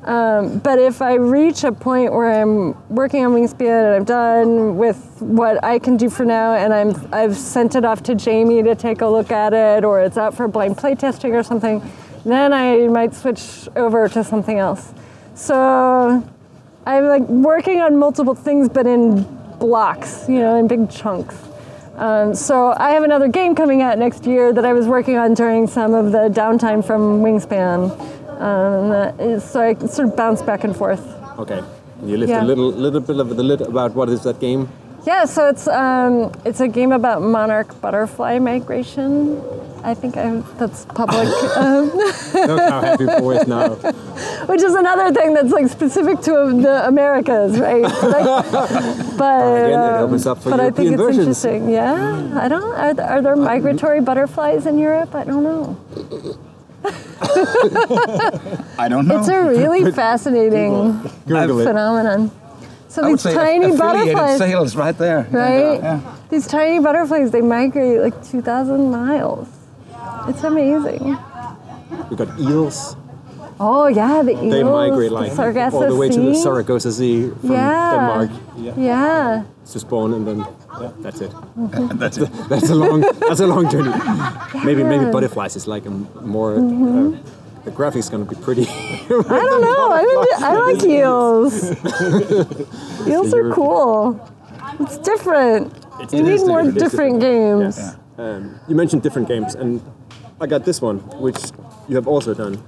Um, 0.03 0.59
but 0.59 0.79
if 0.79 1.01
I 1.01 1.15
reach 1.15 1.65
a 1.65 1.73
point 1.73 2.13
where 2.13 2.43
I'm 2.43 2.75
working 2.95 3.25
on 3.25 3.33
Wingspan 3.33 3.87
and 3.87 3.95
I'm 3.95 4.05
done 4.05 4.77
with 4.77 5.23
what 5.23 5.65
I 5.65 5.79
can 5.79 5.97
do 5.97 6.11
for 6.11 6.25
now, 6.25 6.55
and 6.55 6.75
I'm 6.75 7.15
I've 7.15 7.37
sent 7.37 7.77
it 7.77 7.85
off 7.85 8.03
to 8.03 8.15
Jamey 8.15 8.65
to 8.65 8.75
take 8.75 9.03
a 9.03 9.07
look 9.07 9.31
at 9.31 9.55
it, 9.55 9.85
or 9.85 10.03
it's 10.03 10.19
out 10.19 10.35
for 10.35 10.49
blind 10.49 10.77
play 10.77 10.97
testing 10.97 11.33
or 11.35 11.45
something, 11.45 11.81
then 12.25 12.53
I 12.53 12.89
might 12.89 13.15
switch 13.15 13.69
over 13.77 14.09
to 14.09 14.25
something 14.25 14.59
else. 14.59 14.93
So 15.37 16.29
I'm 16.87 17.05
like 17.07 17.23
working 17.23 17.81
on 17.81 17.97
multiple 17.97 18.35
things, 18.35 18.69
but 18.69 18.87
in 18.87 19.44
blocks, 19.69 20.29
you 20.29 20.39
know, 20.45 20.57
in 20.61 20.67
big 20.69 20.91
chunks. 20.91 21.37
Um, 21.97 22.35
so 22.35 22.75
I 22.77 22.91
have 22.91 23.05
another 23.05 23.29
game 23.29 23.55
coming 23.55 23.81
out 23.83 23.99
next 23.99 24.27
year 24.27 24.53
that 24.53 24.65
I 24.65 24.73
was 24.73 24.87
working 24.87 25.17
on 25.17 25.35
during 25.35 25.67
some 25.67 25.95
of 25.95 26.13
the 26.13 26.25
downtime 26.41 26.85
from 26.85 27.23
Wingspan. 27.25 27.79
Um, 28.49 29.41
so 29.41 29.61
I 29.69 29.75
sort 29.97 30.09
of 30.09 30.17
bounce 30.17 30.43
back 30.43 30.65
and 30.65 30.77
forth. 30.77 31.03
Okay. 31.39 31.61
Can 32.01 32.09
you 32.09 32.17
lift 32.19 32.31
Yeah. 32.31 32.43
a 32.43 32.51
little 32.51 32.71
little 32.87 33.01
bit 33.01 33.19
of 33.25 33.29
the 33.39 33.43
lid 33.51 33.61
about 33.63 33.95
what 33.95 34.09
is 34.09 34.21
that 34.25 34.39
game? 34.41 34.69
Yeah, 35.07 35.25
so 35.27 35.49
it's 35.53 35.67
um, 35.69 36.33
it's 36.45 36.61
a 36.61 36.69
game 36.69 36.93
about 36.93 37.23
monarch 37.23 37.71
butterfly 37.81 38.39
migration. 38.39 39.41
I 39.85 39.93
think 39.93 40.17
I, 40.17 40.41
that's 40.59 40.87
public, 40.87 41.29
um, 41.57 41.91
Look 41.95 42.61
how 42.61 42.81
happy 42.81 43.05
boys 43.05 43.47
now. 43.47 43.75
which 44.47 44.63
is 44.63 44.75
another 44.75 45.13
thing 45.13 45.35
that's 45.35 45.53
like 45.53 45.69
specific 45.69 46.21
to 46.23 46.59
the 46.63 46.89
Americas, 46.89 47.59
right? 47.61 47.83
But, 48.05 48.15
I, 48.15 49.17
but, 49.19 49.65
Again, 49.67 49.71
it 49.71 49.75
um, 49.75 50.05
opens 50.05 50.27
up 50.27 50.43
for 50.43 50.51
but 50.51 50.61
I 50.61 50.71
think 50.71 50.93
it's 50.93 51.01
versions. 51.01 51.45
interesting. 51.45 51.69
Yeah, 51.69 52.41
I 52.41 52.49
don't. 52.49 52.75
Are, 52.75 52.95
th- 52.95 53.09
are 53.09 53.23
there 53.23 53.37
migratory 53.37 54.01
butterflies 54.01 54.67
in 54.67 54.79
Europe? 54.79 55.15
I 55.15 55.25
don't 55.25 55.43
know. 55.45 55.77
I 58.79 58.89
don't 58.89 59.07
know. 59.07 59.19
It's 59.19 59.29
a 59.29 59.43
really 59.45 59.93
fascinating 59.93 61.03
Google 61.27 61.61
it. 61.61 61.65
phenomenon. 61.65 62.31
So 62.89 63.03
I 63.03 63.09
would 63.09 63.15
these 63.15 63.23
say 63.23 63.35
tiny 63.35 63.77
butterflies, 63.77 64.39
sales 64.39 64.77
right 64.77 64.97
there. 64.97 65.27
right? 65.31 65.81
Yeah. 65.81 66.17
These 66.31 66.47
tiny 66.47 66.79
butterflies, 66.81 67.31
they 67.31 67.41
migrate 67.41 68.01
like 68.01 68.25
2,000 68.25 68.91
miles. 68.91 69.49
It's 70.29 70.43
amazing. 70.45 71.17
We 72.11 72.17
got 72.17 72.39
eels. 72.41 72.97
Oh 73.61 73.87
yeah, 73.87 74.23
the 74.23 74.33
eels, 74.33 74.53
They 74.53 74.63
migrate 74.65 75.11
the 75.11 75.15
like 75.15 75.33
Sargasso 75.33 75.75
all 75.75 75.89
the 75.89 75.95
way 75.97 76.09
to 76.09 76.21
the 76.21 76.35
Sea. 76.35 76.43
Saragossa 76.43 76.93
Sea 76.93 77.31
from 77.41 77.51
Yeah. 77.53 77.91
Denmark. 77.91 78.31
Yeah. 78.57 78.73
Yeah, 78.77 79.43
To 79.73 79.79
spawn 79.79 80.13
and 80.15 80.27
then 80.27 80.39
yeah, 80.81 80.91
that's 81.03 81.21
it. 81.21 81.31
That's 82.01 82.19
it. 82.19 82.31
That's 82.49 82.69
a 82.71 82.75
long 82.75 83.01
that's 83.03 83.41
a 83.41 83.47
long 83.47 83.69
journey. 83.71 83.93
Maybe 84.65 84.83
maybe 84.83 85.05
Mm-hmm. 85.05 85.13
butterflies 85.13 85.55
is 85.57 85.67
like 85.69 85.87
a 85.87 85.91
more 86.27 86.55
uh, 86.59 87.15
the 87.65 87.71
graphics 87.71 88.11
gonna 88.11 88.25
be 88.25 88.35
pretty. 88.37 88.67
I 88.69 89.07
don't 89.49 89.61
know. 89.63 89.83
I, 89.93 90.03
mean, 90.03 90.19
I 90.43 90.53
like 90.67 90.83
eels. 90.99 91.55
eels 93.07 93.33
are 93.35 93.53
cool. 93.53 94.19
It's 94.81 94.99
different. 94.99 95.73
It's 96.01 96.13
You 96.13 96.23
need 96.25 96.41
more 96.47 96.61
is 96.67 96.75
different 96.75 97.21
games. 97.21 97.79
Yes. 97.79 97.97
Um, 98.19 98.59
you 98.69 98.75
mentioned 98.77 99.03
different 99.03 99.29
games, 99.29 99.55
and 99.55 99.81
I 100.41 100.47
got 100.47 100.65
this 100.65 100.81
one, 100.83 100.99
which 101.21 101.39
you 101.89 101.97
have 101.97 102.07
also 102.09 102.35
done. 102.35 102.63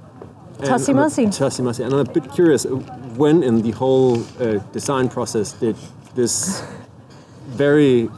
And 0.59 0.65
Tussie 0.65 0.91
I'm 0.91 0.97
a- 0.99 1.01
Mussy. 1.03 1.25
Tussie 1.29 1.63
Mussy. 1.63 1.83
And 1.83 1.93
I'm 1.93 1.99
a 1.99 2.03
bit 2.11 2.31
curious, 2.31 2.65
uh, 2.65 2.69
when 3.17 3.43
in 3.43 3.61
the 3.61 3.71
whole 3.71 4.19
uh, 4.39 4.57
design 4.71 5.09
process 5.09 5.51
did 5.53 5.75
this 6.15 6.63
very 7.47 8.09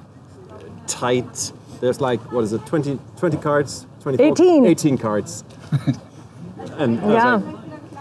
tight, 0.88 1.52
there's 1.82 2.00
like, 2.02 2.20
what 2.32 2.44
is 2.44 2.54
it, 2.54 2.66
20, 2.66 3.00
20 3.18 3.38
cards? 3.38 3.86
24, 4.02 4.26
18. 4.28 4.66
18 4.66 4.98
cards. 4.98 5.44
and 6.78 6.96
Yeah. 7.02 7.36
like, 7.36 7.56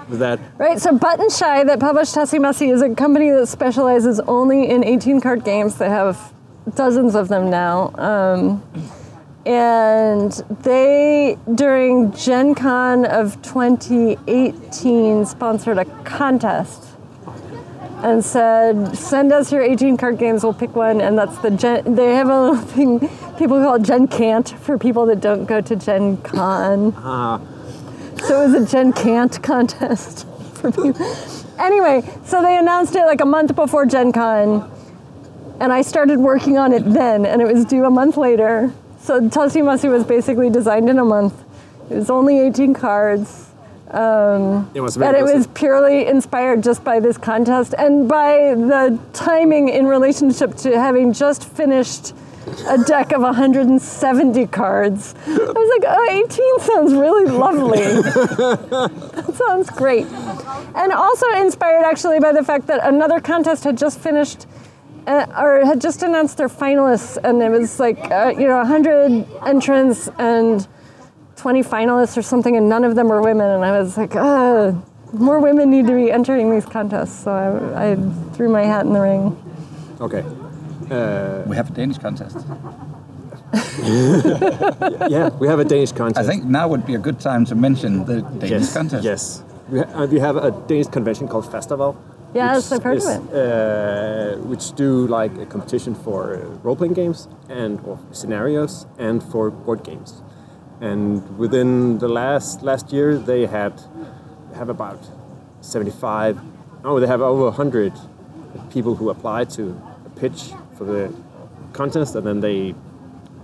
with 0.09 0.21
that, 0.21 0.41
Right, 0.57 0.81
so 0.81 0.97
Button 0.97 1.29
Shy 1.29 1.65
that 1.65 1.81
published 1.81 2.15
Tussie 2.15 2.39
Mussy 2.39 2.71
is 2.71 2.81
a 2.81 2.95
company 2.95 3.31
that 3.31 3.47
specializes 3.47 4.21
only 4.21 4.69
in 4.71 4.83
18 4.85 5.21
card 5.21 5.45
games. 5.45 5.77
They 5.77 5.89
have 5.91 6.33
dozens 6.75 7.15
of 7.15 7.29
them 7.29 7.51
now. 7.51 7.93
Um, 7.99 8.63
and 9.49 10.31
they, 10.61 11.39
during 11.55 12.13
Gen 12.13 12.55
Con 12.55 13.07
of 13.07 13.41
2018, 13.41 15.25
sponsored 15.25 15.79
a 15.79 15.87
contest 16.05 16.85
and 18.03 18.23
said, 18.23 18.95
send 18.95 19.33
us 19.33 19.51
your 19.51 19.63
18 19.63 19.97
card 19.97 20.19
games, 20.19 20.45
we'll 20.45 20.53
pick 20.53 20.77
one. 20.77 21.01
And 21.01 21.17
that's 21.17 21.39
the 21.39 21.51
Gen, 21.51 21.95
they 21.95 22.15
have 22.15 22.29
a 22.29 22.41
little 22.43 22.57
thing 22.63 22.99
people 23.39 23.63
call 23.63 23.79
Gen 23.79 24.07
Can't 24.07 24.51
for 24.51 24.77
people 24.77 25.07
that 25.07 25.23
don't 25.23 25.47
go 25.47 25.63
to 25.63 25.75
Gen 25.75 26.19
Con. 26.19 26.93
Uh-huh. 26.93 27.39
So 28.27 28.43
it 28.43 28.53
was 28.53 28.63
a 28.63 28.71
Gen 28.71 28.93
Can't 28.93 29.43
contest 29.43 30.27
for 30.57 30.71
people. 30.71 31.17
Anyway, 31.59 32.03
so 32.23 32.43
they 32.43 32.59
announced 32.59 32.95
it 32.97 33.07
like 33.07 33.23
a 33.23 33.27
month 33.27 33.57
before 33.57 33.87
Gen 33.87 34.13
Con, 34.13 34.71
and 35.59 35.73
I 35.73 35.81
started 35.81 36.19
working 36.19 36.59
on 36.59 36.75
it 36.75 36.85
then, 36.85 37.25
and 37.25 37.41
it 37.41 37.51
was 37.51 37.65
due 37.65 37.87
a 37.87 37.91
month 37.91 38.19
later. 38.19 38.75
So 39.09 39.19
Mussy 39.21 39.89
was 39.89 40.05
basically 40.05 40.51
designed 40.51 40.91
in 40.91 40.99
a 40.99 41.05
month. 41.05 41.33
It 41.89 41.95
was 41.95 42.11
only 42.11 42.41
18 42.41 42.75
cards. 42.75 43.47
Um, 43.91 44.71
it 44.75 44.83
was 44.83 44.99
And 44.99 45.17
it 45.17 45.23
was 45.23 45.47
purely 45.47 46.07
inspired 46.07 46.63
just 46.63 46.85
by 46.85 47.01
this 47.01 47.17
contest 47.17 47.75
and 47.79 48.07
by 48.07 48.55
the 48.55 48.99
timing 49.15 49.71
in 49.71 49.87
relationship 49.87 50.57
to 50.57 50.79
having 50.79 51.15
just 51.15 51.49
finished 51.49 52.13
a 52.67 52.77
deck 52.85 53.13
of 53.13 53.23
170 53.23 54.47
cards. 54.49 55.15
I 55.27 55.31
was 55.31 55.81
like, 55.81 55.91
oh, 55.91 56.27
18 56.29 56.61
sounds 56.61 56.93
really 56.93 57.31
lovely. 57.31 57.79
that 57.81 59.35
sounds 59.35 59.71
great. 59.71 60.05
And 60.75 60.93
also 60.93 61.27
inspired 61.37 61.85
actually 61.85 62.21
by 62.21 62.33
the 62.33 62.45
fact 62.45 62.67
that 62.67 62.87
another 62.87 63.21
contest 63.21 63.65
had 63.65 63.79
just 63.79 63.99
finished. 63.99 64.47
Uh, 65.09 65.25
or 65.43 65.65
had 65.65 65.81
just 65.81 66.03
announced 66.03 66.37
their 66.37 66.51
finalists, 66.51 67.17
and 67.25 67.43
it 67.43 67.49
was 67.49 67.81
like 67.81 67.99
uh, 68.11 68.35
you 68.37 68.47
know 68.47 68.59
100 68.59 69.27
entrants 69.47 70.11
and 70.19 70.69
20 71.37 71.63
finalists 71.63 72.19
or 72.19 72.21
something, 72.21 72.59
and 72.59 72.69
none 72.69 72.85
of 72.85 72.95
them 72.95 73.09
were 73.09 73.23
women. 73.23 73.49
And 73.49 73.65
I 73.65 73.81
was 73.81 73.97
like, 73.97 74.15
uh, 74.15 74.73
more 75.15 75.41
women 75.41 75.71
need 75.71 75.87
to 75.87 75.95
be 75.95 76.13
entering 76.13 76.51
these 76.51 76.67
contests. 76.67 77.25
So 77.25 77.33
I, 77.33 77.93
I 77.93 77.97
threw 78.35 78.51
my 78.51 78.65
hat 78.65 78.85
in 78.85 78.93
the 78.93 79.01
ring. 79.01 79.35
Okay. 79.99 80.23
We 81.49 81.57
have 81.57 81.71
a 81.71 81.73
Danish 81.73 81.99
contest. 81.99 82.37
Yeah, 85.09 85.31
we 85.41 85.49
have 85.49 85.59
a 85.59 85.65
Danish 85.65 85.93
contest. 85.93 86.19
I 86.19 86.31
think 86.31 86.45
now 86.45 86.69
would 86.69 86.85
be 86.85 86.95
a 86.95 86.99
good 86.99 87.19
time 87.19 87.47
to 87.47 87.55
mention 87.55 88.05
the 88.05 88.21
Danish 88.21 88.51
yes, 88.51 88.75
contest. 88.75 89.05
Yes. 89.05 89.43
We, 89.71 89.79
ha- 89.79 90.03
uh, 90.03 90.07
we 90.07 90.19
have 90.19 90.37
a 90.37 90.51
Danish 90.51 90.89
convention 90.89 91.29
called 91.29 91.47
Fastaval. 91.47 91.97
Yes, 92.35 92.71
which 92.71 92.79
I've 92.79 92.85
heard 92.85 92.97
is, 92.99 93.07
of 93.07 93.33
it. 93.33 93.35
Uh, 93.35 94.39
which 94.39 94.73
do 94.73 95.07
like 95.07 95.37
a 95.39 95.47
competition 95.47 95.95
for 95.95 96.37
uh, 96.37 96.41
role-playing 96.63 96.95
games 96.95 97.29
and 97.49 97.81
or 97.85 97.99
scenarios 98.13 98.87
and 98.99 99.23
for 99.23 99.51
board 99.51 99.83
games. 99.85 100.23
And 100.81 101.39
within 101.39 101.99
the 101.99 102.09
last 102.09 102.63
last 102.63 102.93
year, 102.93 103.17
they 103.17 103.47
had 103.47 103.81
have 104.55 104.69
about 104.69 105.01
seventy-five. 105.61 106.39
Oh, 106.85 107.01
they 107.01 107.07
have 107.07 107.21
over 107.21 107.51
hundred 107.51 107.93
people 108.71 108.95
who 108.95 109.11
apply 109.11 109.45
to 109.45 109.81
pitch 110.17 110.51
for 110.77 110.85
the 110.85 111.13
contest, 111.73 112.15
and 112.15 112.27
then 112.27 112.41
they 112.41 112.75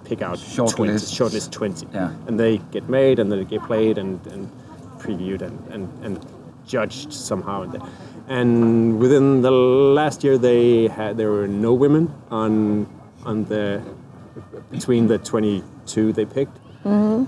pick 0.05 0.23
out 0.23 0.39
Shortlist. 0.39 0.77
20, 0.77 0.93
shortlist 0.93 1.51
20. 1.51 1.87
Yeah. 1.93 2.13
And 2.27 2.39
they 2.39 2.59
get 2.71 2.89
made 2.89 3.19
and 3.19 3.33
then 3.33 3.39
they 3.39 3.45
get 3.45 3.63
played 3.63 3.99
and, 3.99 4.25
and 4.27 4.51
previewed 4.99 5.41
and, 5.41 5.59
and, 5.71 6.05
and 6.05 6.27
judged 6.67 7.13
somehow. 7.13 7.63
And, 7.63 7.83
and 8.29 8.99
within 8.99 9.43
the 9.43 9.51
last 9.51 10.25
year, 10.25 10.39
they 10.39 10.89
had 10.89 11.17
there 11.17 11.31
were 11.31 11.49
no 11.49 11.75
women 11.75 12.13
on 12.31 12.87
on 13.25 13.45
the 13.45 13.83
between 14.71 15.07
the 15.07 15.19
22 15.19 16.13
they 16.13 16.25
picked, 16.25 16.59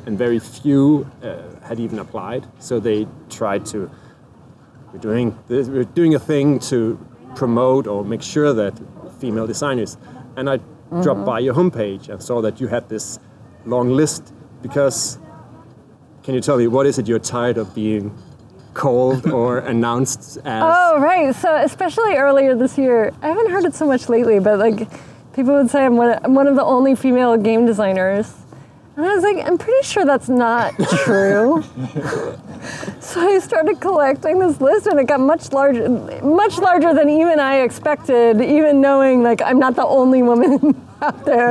and 0.07 0.19
very 0.19 0.39
few 0.39 1.11
uh, 1.23 1.43
had 1.63 1.79
even 1.81 1.99
applied. 1.99 2.47
So 2.59 2.81
they 2.81 3.07
tried 3.29 3.67
to 3.67 3.91
we're 4.93 4.99
doing 4.99 5.39
this, 5.49 5.69
we're 5.69 5.85
doing 5.85 6.15
a 6.15 6.19
thing 6.19 6.59
to 6.71 6.99
promote 7.35 7.87
or 7.87 8.05
make 8.05 8.23
sure 8.23 8.53
that 8.55 8.75
female 9.21 9.47
designers. 9.47 9.97
And 10.37 10.49
I 10.49 10.61
dropped 11.03 11.25
by 11.27 11.41
your 11.41 11.55
homepage 11.55 12.09
and 12.09 12.23
saw 12.23 12.41
that 12.43 12.61
you 12.61 12.69
had 12.69 12.89
this 12.89 13.19
long 13.65 13.91
list 13.91 14.33
because 14.63 15.19
can 16.23 16.35
you 16.35 16.41
tell 16.41 16.57
me 16.57 16.67
what 16.67 16.87
is 16.87 16.99
it 16.99 17.09
you're 17.09 17.19
tired 17.19 17.59
of 17.59 17.75
being 17.75 18.17
called 18.77 19.27
or 19.31 19.59
announced 19.75 20.37
as? 20.45 20.63
Oh, 20.65 21.01
right. 21.01 21.35
So, 21.35 21.57
especially 21.57 22.15
earlier 22.15 22.55
this 22.55 22.79
year, 22.79 23.13
I 23.23 23.29
haven't 23.29 23.51
heard 23.51 23.65
it 23.65 23.75
so 23.75 23.87
much 23.87 24.09
lately, 24.09 24.39
but 24.39 24.59
like 24.59 24.89
people 25.35 25.55
would 25.55 25.71
say 25.71 25.85
I'm 25.85 25.97
one, 25.97 26.19
I'm 26.23 26.35
one 26.35 26.47
of 26.47 26.55
the 26.55 26.65
only 26.65 26.95
female 26.95 27.37
game 27.37 27.67
designers. 27.67 28.33
And 28.97 29.05
I 29.05 29.15
was 29.15 29.25
like, 29.25 29.47
I'm 29.47 29.59
pretty 29.59 29.87
sure 29.87 30.07
that's 30.07 30.29
not 30.31 30.75
true. 31.05 31.63
so 33.01 33.21
I 33.21 33.39
started 33.41 33.79
collecting 33.79 34.39
this 34.39 34.59
list, 34.59 34.87
and 34.87 34.99
it 34.99 35.07
got 35.07 35.21
much 35.21 35.53
larger, 35.53 35.89
much 36.23 36.57
larger 36.59 36.95
than 36.95 37.11
even 37.11 37.39
I 37.39 37.57
expected. 37.61 38.41
Even 38.41 38.81
knowing 38.81 39.23
like 39.23 39.43
I'm 39.43 39.59
not 39.59 39.77
the 39.77 39.85
only 39.87 40.23
woman 40.23 40.81
out 41.03 41.25
there. 41.27 41.51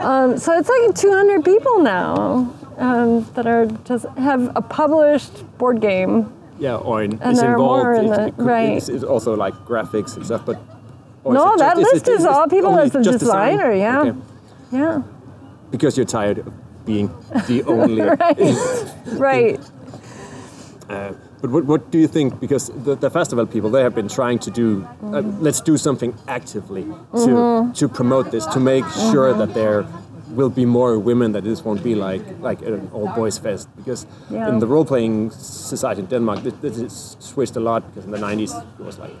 Um, 0.00 0.36
so 0.36 0.58
it's 0.58 0.68
like 0.68 0.94
200 0.94 1.44
people 1.44 1.80
now 1.80 2.52
um, 2.76 3.24
that 3.34 3.46
are 3.46 3.66
just 3.84 4.04
have 4.18 4.52
a 4.54 4.60
published 4.60 5.34
board 5.56 5.80
game 5.80 6.30
Yeah, 6.58 6.76
or 6.76 7.02
in, 7.02 7.18
And 7.22 7.32
is 7.32 7.40
there 7.40 7.50
are 7.58 7.94
involved. 7.94 7.98
in 7.98 8.04
it- 8.06 8.16
the- 8.16 8.26
it 8.28 8.36
could- 8.36 8.46
right. 8.46 8.76
It's, 8.78 8.88
it's 8.88 9.04
also 9.04 9.34
like 9.36 9.54
graphics 9.66 10.16
and 10.16 10.24
stuff, 10.24 10.42
but. 10.46 10.58
No, 11.24 11.54
is 11.54 11.60
that 11.60 11.76
just- 11.76 11.92
list 11.92 12.08
is 12.08 12.24
all 12.24 12.46
people 12.48 12.78
as 12.78 12.92
the 12.92 13.02
just 13.02 13.18
design? 13.18 13.56
designer, 13.56 13.72
yeah. 13.74 14.00
Okay. 14.02 14.18
yeah. 14.72 15.02
Because 15.70 15.96
you're 15.96 16.06
tired 16.06 16.38
of 16.38 16.52
being 16.86 17.10
the 17.48 17.62
only. 17.66 18.00
Right. 18.02 18.38
right. 19.18 19.60
But 20.88 21.50
what, 21.50 21.64
what 21.66 21.90
do 21.90 21.98
you 21.98 22.08
think? 22.08 22.40
Because 22.40 22.68
the, 22.70 22.94
the 22.94 23.10
Fastaval 23.10 23.50
people, 23.50 23.68
they 23.70 23.82
have 23.82 23.94
been 23.94 24.08
trying 24.08 24.38
to 24.40 24.50
do, 24.50 24.86
uh, 25.02 25.20
let's 25.40 25.60
do 25.60 25.76
something 25.76 26.14
actively 26.28 26.84
to, 26.84 26.90
Mm-hmm. 27.12 27.72
to 27.72 27.88
promote 27.88 28.30
this, 28.30 28.46
to 28.46 28.60
make 28.60 28.84
sure 29.10 29.34
that 29.34 29.52
there 29.52 29.84
will 30.30 30.48
be 30.50 30.64
more 30.64 30.98
women, 30.98 31.32
that 31.32 31.44
this 31.44 31.62
won't 31.64 31.82
be 31.84 31.94
like 31.94 32.22
like 32.40 32.62
an 32.62 32.90
all 32.92 33.08
boys 33.14 33.36
fest. 33.38 33.68
Because 33.76 34.06
Yeah. 34.30 34.48
in 34.48 34.58
the 34.60 34.66
role 34.66 34.84
playing 34.84 35.30
society 35.66 36.00
in 36.00 36.06
Denmark, 36.06 36.42
this, 36.42 36.54
this 36.60 36.78
is 36.78 37.16
switched 37.18 37.56
a 37.56 37.60
lot. 37.60 37.82
Because 37.86 38.04
in 38.04 38.10
the 38.10 38.18
90s, 38.18 38.52
it 38.80 38.84
was 38.84 38.98
like 38.98 39.14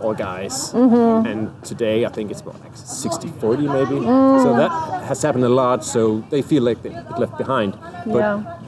all 0.00 0.14
guys. 0.14 0.72
Mm-hmm. 0.72 1.26
And 1.26 1.64
today, 1.64 2.04
I 2.04 2.08
think 2.08 2.30
it's 2.30 2.40
about 2.40 2.60
like 2.60 2.76
60 2.76 3.28
40 3.28 3.68
maybe. 3.68 3.96
Mm. 3.96 4.42
So 4.42 4.56
that 4.56 4.70
has 5.04 5.22
happened 5.22 5.44
a 5.44 5.48
lot. 5.48 5.84
So 5.84 6.24
they 6.30 6.42
feel 6.42 6.62
like 6.62 6.82
they 6.82 6.90
get 6.90 7.18
left 7.18 7.38
behind. 7.38 7.78
But 8.06 8.18
yeah. 8.18 8.58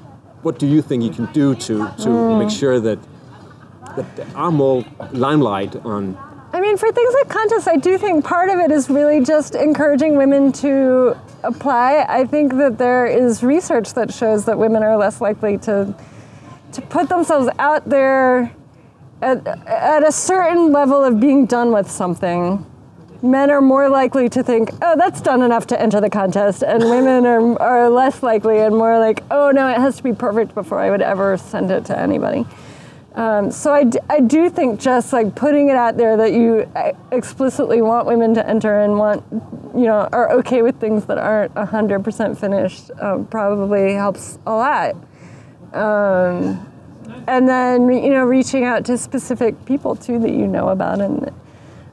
what 0.43 0.59
do 0.59 0.67
you 0.67 0.83
think 0.83 1.03
you 1.03 1.11
can 1.11 1.27
do 1.33 1.55
to 1.55 1.75
to 2.05 2.09
Mm. 2.09 2.39
make 2.39 2.51
sure 2.51 2.81
that 2.81 2.99
that 3.97 4.17
there 4.17 4.27
are 4.35 4.51
more 4.51 4.85
limelight 5.13 5.77
on 5.85 6.17
I 6.55 6.61
mean, 6.61 6.77
for 6.77 6.93
things 6.93 7.15
like 7.15 7.29
contests, 7.31 7.67
I 7.67 7.77
do 7.77 7.97
think 7.97 8.27
part 8.27 8.51
of 8.51 8.59
it 8.61 8.71
is 8.71 8.91
really 8.91 9.25
just 9.25 9.55
encouraging 9.55 10.17
women 10.19 10.53
to 10.53 11.17
apply. 11.45 12.05
I 12.07 12.27
think 12.27 12.57
that 12.59 12.77
there 12.77 13.07
is 13.07 13.43
research 13.43 13.95
that 13.95 14.13
shows 14.13 14.45
that 14.45 14.59
women 14.59 14.83
are 14.83 14.99
less 14.99 15.23
likely 15.23 15.57
to 15.59 15.95
to 16.73 16.83
put 16.83 17.09
themselves 17.09 17.49
out 17.59 17.89
there 17.89 18.55
at, 19.21 19.47
at 19.47 20.07
a 20.07 20.13
certain 20.13 20.73
level 20.73 21.05
of 21.05 21.21
being 21.21 21.47
done 21.47 21.73
with 21.73 21.91
something. 21.91 22.67
Men 23.23 23.51
are 23.51 23.61
more 23.61 23.89
likely 23.89 24.29
to 24.31 24.43
think, 24.43 24.71
oh, 24.83 24.97
that's 24.97 25.21
done 25.21 25.43
enough 25.43 25.67
to 25.69 25.81
enter 25.81 26.01
the 26.01 26.11
contest, 26.11 26.65
and 26.65 26.83
women 26.83 27.25
are, 27.25 27.61
are 27.63 27.89
less 27.89 28.21
likely 28.23 28.59
and 28.59 28.77
more 28.77 28.99
like, 28.99 29.23
oh, 29.31 29.53
no, 29.53 29.69
it 29.69 29.79
has 29.79 29.97
to 29.99 30.03
be 30.03 30.13
perfect 30.13 30.55
before 30.55 30.81
I 30.81 30.91
would 30.91 31.03
ever 31.03 31.37
send 31.37 31.71
it 31.71 31.85
to 31.85 31.99
anybody. 31.99 32.45
Um, 33.15 33.51
so 33.51 33.73
I, 33.73 33.85
d- 33.85 33.99
I 34.09 34.21
do 34.21 34.49
think 34.49 34.81
just 34.81 35.13
like 35.13 35.35
putting 35.35 35.69
it 35.69 35.77
out 35.77 35.99
there 35.99 36.17
that 36.17 36.33
you 36.33 36.69
uh, 36.75 36.93
explicitly 37.13 37.83
want 37.83 38.07
women 38.07 38.35
to 38.35 38.49
enter 38.49 38.81
and 38.81 38.99
want, 38.99 39.23
you 39.75 39.85
know, 39.85 40.09
are 40.13 40.33
okay 40.33 40.63
with 40.63 40.81
things 40.81 41.05
that 41.07 41.19
aren't 41.19 41.53
100% 41.55 42.39
finished 42.39 42.91
um, 43.01 43.27
probably 43.27 43.93
helps 43.93 44.39
a 44.47 44.53
lot. 44.53 44.97
Um, 45.75 46.67
and 47.27 47.49
then, 47.49 47.89
you 47.91 48.11
know, 48.11 48.25
reaching 48.25 48.65
out 48.65 48.85
to 48.87 48.97
specific 48.99 49.65
people 49.65 49.97
too 49.97 50.19
that 50.21 50.31
you 50.31 50.47
know 50.47 50.69
about 50.69 51.01
and 51.01 51.31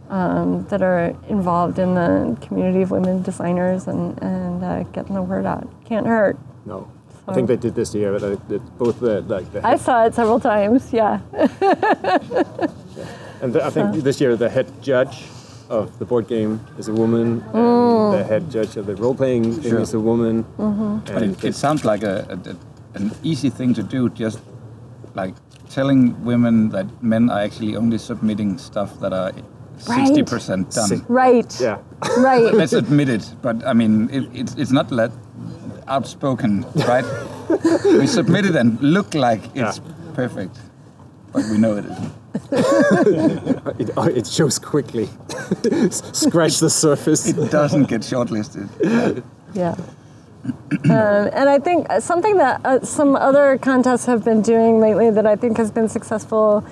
um, 0.09 0.65
that 0.69 0.81
are 0.81 1.15
involved 1.29 1.77
in 1.79 1.93
the 1.93 2.37
community 2.41 2.81
of 2.81 2.91
women 2.91 3.21
designers 3.21 3.87
and, 3.87 4.21
and 4.23 4.63
uh, 4.63 4.83
getting 4.91 5.13
the 5.15 5.21
word 5.21 5.45
out. 5.45 5.67
Can't 5.85 6.07
hurt. 6.07 6.37
no 6.65 6.87
I 7.27 7.33
think 7.35 7.47
they 7.47 7.57
did 7.57 7.75
this 7.75 7.93
year 7.93 8.11
but 8.11 8.23
uh, 8.23 8.35
that 8.47 8.77
both 8.79 8.99
the 8.99 9.21
like 9.21 9.51
the 9.53 9.61
I 9.65 9.75
saw 9.77 10.05
it 10.05 10.15
several 10.15 10.39
times, 10.39 10.91
yeah. 10.91 11.19
and 13.41 13.53
the, 13.53 13.63
I 13.63 13.69
think 13.69 14.03
this 14.03 14.19
year 14.19 14.35
the 14.35 14.49
head 14.49 14.67
judge 14.81 15.25
of 15.69 15.99
the 15.99 16.05
board 16.05 16.27
game 16.27 16.59
is 16.79 16.87
a 16.87 16.93
woman 16.93 17.41
Mm. 17.53 18.17
the 18.17 18.23
head 18.23 18.49
judge 18.49 18.77
of 18.77 18.85
the 18.87 18.95
role 18.95 19.13
playing 19.13 19.53
thing 19.61 19.71
Sure. 19.71 19.79
is 19.79 19.93
a 19.93 19.99
woman 19.99 20.43
Mm-hmm. 20.57 21.13
But 21.13 21.21
it, 21.23 21.43
it 21.43 21.55
sounds 21.55 21.85
like 21.85 22.01
a, 22.03 22.25
a, 22.33 22.55
an 22.99 23.11
easy 23.23 23.49
thing 23.49 23.73
to 23.75 23.83
do, 23.83 24.09
just 24.09 24.39
like 25.15 25.33
telling 25.69 26.23
women 26.25 26.69
that 26.69 26.87
men 27.03 27.29
are 27.29 27.39
actually 27.41 27.75
only 27.75 27.97
submitting 27.97 28.57
stuff 28.57 28.99
that 28.99 29.13
are 29.13 29.31
60% 29.77 30.73
done. 30.73 30.87
Si- 30.89 31.01
Right. 31.07 31.61
yeah 31.61 31.77
Right. 32.17 32.53
Let's 32.53 32.73
admit 32.73 33.09
it, 33.09 33.33
but 33.41 33.65
I 33.65 33.73
mean, 33.73 34.09
it, 34.11 34.23
it's, 34.33 34.55
it's 34.55 34.71
not 34.71 34.89
that 34.89 35.11
outspoken, 35.87 36.65
right? 36.87 37.05
we 37.85 38.07
submit 38.07 38.45
it 38.45 38.55
and 38.55 38.79
look 38.81 39.13
like 39.13 39.41
it's 39.55 39.77
Yeah. 39.79 39.93
perfect, 40.13 40.57
but 41.33 41.43
we 41.51 41.57
know 41.57 41.77
it 41.77 41.85
isn't. 41.85 42.11
it, 43.79 43.89
oh, 43.97 44.03
it 44.07 44.27
shows 44.27 44.59
quickly 44.59 45.05
scratch 45.91 46.59
the 46.59 46.69
surface 46.69 47.27
It 47.27 47.51
doesn't 47.51 47.85
get 47.89 48.01
shortlisted. 48.01 48.69
Yeah. 49.53 49.75
Um, 50.45 51.29
and 51.33 51.49
I 51.49 51.59
think 51.59 51.87
something 51.99 52.37
that 52.37 52.65
uh, 52.65 52.79
some 52.83 53.15
other 53.15 53.57
contests 53.57 54.05
have 54.05 54.23
been 54.23 54.41
doing 54.41 54.79
lately 54.79 55.09
that 55.09 55.25
I 55.25 55.35
think 55.35 55.57
has 55.57 55.71
been 55.71 55.89
successful 55.89 56.63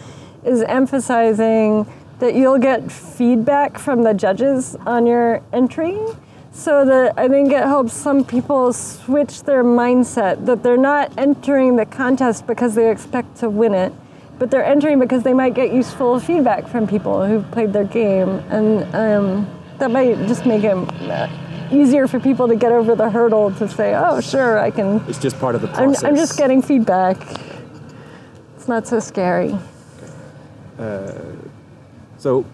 is 0.46 0.62
emphasizing 0.64 1.86
that 2.20 2.34
you'll 2.34 2.60
get 2.60 2.92
feedback 2.92 3.78
from 3.78 4.04
the 4.04 4.14
judges 4.14 4.76
on 4.86 5.06
your 5.06 5.42
entry. 5.52 6.00
So 6.52 6.86
that 6.86 7.20
I 7.20 7.28
think 7.28 7.52
it 7.52 7.62
helps 7.62 7.94
some 7.94 8.26
people 8.26 8.74
switch 8.74 9.44
their 9.44 9.64
mindset 9.64 10.48
that 10.48 10.64
they're 10.64 10.76
not 10.76 11.16
entering 11.16 11.76
the 11.76 11.86
contest 11.86 12.48
because 12.48 12.74
they 12.74 12.90
expect 12.90 13.36
to 13.38 13.50
win 13.50 13.76
it, 13.76 13.94
but 14.40 14.50
they're 14.50 14.66
entering 14.66 14.98
because 14.98 15.22
they 15.22 15.36
might 15.36 15.54
get 15.54 15.72
useful 15.72 16.20
feedback 16.20 16.68
from 16.68 16.88
people 16.88 17.24
who've 17.28 17.50
played 17.52 17.74
their 17.74 17.84
game, 17.84 18.30
and 18.50 18.96
um, 18.96 19.60
that 19.78 19.92
might 19.92 20.18
just 20.28 20.48
make 20.48 20.64
it 20.64 20.76
uh, 20.76 21.28
easier 21.72 22.08
for 22.08 22.20
people 22.20 22.48
to 22.48 22.56
get 22.56 22.72
over 22.72 22.96
the 22.96 23.10
hurdle 23.10 23.52
to 23.52 23.68
say, 23.68 23.96
"Oh, 23.96 24.22
sure, 24.22 24.60
I 24.60 24.72
can." 24.72 25.04
it's 25.08 25.20
just 25.20 25.40
part 25.40 25.56
of 25.56 25.62
the 25.62 25.70
I'm, 25.70 25.92
process 25.92 26.04
I'm 26.04 26.16
just 26.16 26.38
getting 26.38 26.62
feedback. 26.62 27.18
It's 28.56 28.68
not 28.68 28.88
so 28.88 29.00
scary. 29.00 29.58
so 32.18 32.46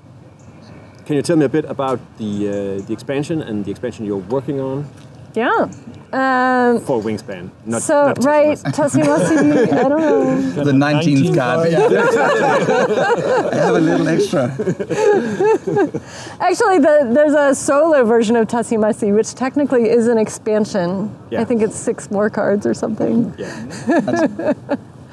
can 1.05 1.15
you 1.15 1.21
tell 1.21 1.35
me 1.35 1.45
a 1.45 1.49
bit 1.49 1.65
about 1.65 1.99
the 2.17 2.47
uh, 2.47 2.53
the 2.87 2.93
expansion 2.93 3.41
and 3.41 3.65
the 3.65 3.71
expansion 3.71 4.05
you're 4.05 4.25
working 4.29 4.59
on 4.59 4.87
Yeah. 5.35 5.67
Um, 6.13 6.79
for 6.81 7.01
Wingspan 7.01 7.49
not 7.65 7.81
so 7.81 8.09
not 8.09 8.23
right, 8.23 8.55
Tussimus. 8.55 9.07
Tassimasi. 9.07 9.73
I 9.73 9.89
don't 9.89 9.99
know. 9.99 10.63
The 10.63 10.71
19th 10.71 11.35
card. 11.35 11.71
Yeah. 11.71 11.79
I 13.51 13.55
have 13.55 13.75
a 13.75 13.79
little 13.79 14.07
extra. 14.07 14.43
Actually, 16.39 16.77
the, 16.77 17.09
there's 17.11 17.33
a 17.33 17.55
solo 17.55 18.03
version 18.05 18.35
of 18.35 18.47
Tussie 18.47 18.77
Mussy, 18.77 19.11
which 19.11 19.33
technically 19.33 19.89
is 19.89 20.07
an 20.07 20.19
expansion. 20.19 21.09
Yeah. 21.31 21.41
I 21.41 21.45
think 21.45 21.63
it's 21.63 21.75
six 21.75 22.11
more 22.11 22.29
cards 22.29 22.67
or 22.67 22.75
something. 22.75 23.33
yeah 23.39 24.53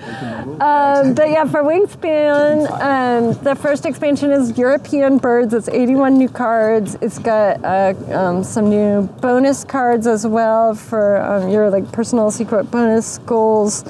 Um, 0.02 1.14
but 1.14 1.30
yeah, 1.30 1.44
for 1.44 1.62
Wingspan, 1.62 2.70
um, 2.80 3.44
the 3.44 3.54
first 3.54 3.84
expansion 3.84 4.30
is 4.30 4.56
European 4.56 5.18
Birds. 5.18 5.52
It's 5.52 5.68
81 5.68 6.16
new 6.18 6.28
cards. 6.28 6.96
It's 7.00 7.18
got 7.18 7.64
uh, 7.64 7.94
um, 8.12 8.44
some 8.44 8.70
new 8.70 9.02
bonus 9.20 9.64
cards 9.64 10.06
as 10.06 10.26
well 10.26 10.74
for 10.74 11.18
um, 11.18 11.48
your 11.48 11.70
like 11.70 11.90
personal 11.92 12.30
secret 12.30 12.70
bonus 12.70 13.18
goals, 13.18 13.84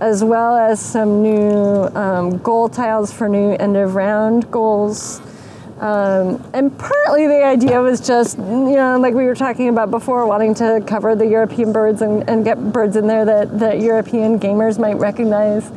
as 0.00 0.24
well 0.24 0.56
as 0.56 0.80
some 0.80 1.22
new 1.22 1.84
um, 1.94 2.38
goal 2.38 2.68
tiles 2.68 3.12
for 3.12 3.28
new 3.28 3.52
end 3.52 3.76
of 3.76 3.94
round 3.94 4.50
goals. 4.50 5.20
Um, 5.80 6.44
and 6.52 6.78
partly 6.78 7.26
the 7.26 7.42
idea 7.42 7.80
was 7.80 8.06
just, 8.06 8.36
you 8.36 8.76
know, 8.76 8.98
like 9.00 9.14
we 9.14 9.24
were 9.24 9.34
talking 9.34 9.70
about 9.70 9.90
before, 9.90 10.26
wanting 10.26 10.54
to 10.56 10.84
cover 10.86 11.16
the 11.16 11.26
European 11.26 11.72
birds 11.72 12.02
and, 12.02 12.28
and 12.28 12.44
get 12.44 12.58
birds 12.70 12.96
in 12.96 13.06
there 13.06 13.24
that, 13.24 13.58
that 13.58 13.80
European 13.80 14.38
gamers 14.38 14.78
might 14.78 14.98
recognize. 14.98 15.72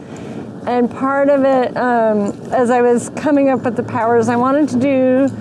And 0.67 0.91
part 0.91 1.29
of 1.29 1.45
it, 1.45 1.77
um, 1.77 2.31
as 2.51 2.69
I 2.69 2.81
was 2.81 3.11
coming 3.11 3.49
up 3.49 3.63
with 3.63 3.77
the 3.77 3.83
powers, 3.83 4.27
I 4.27 4.35
wanted 4.35 4.67
to 4.69 4.79
do 4.79 5.35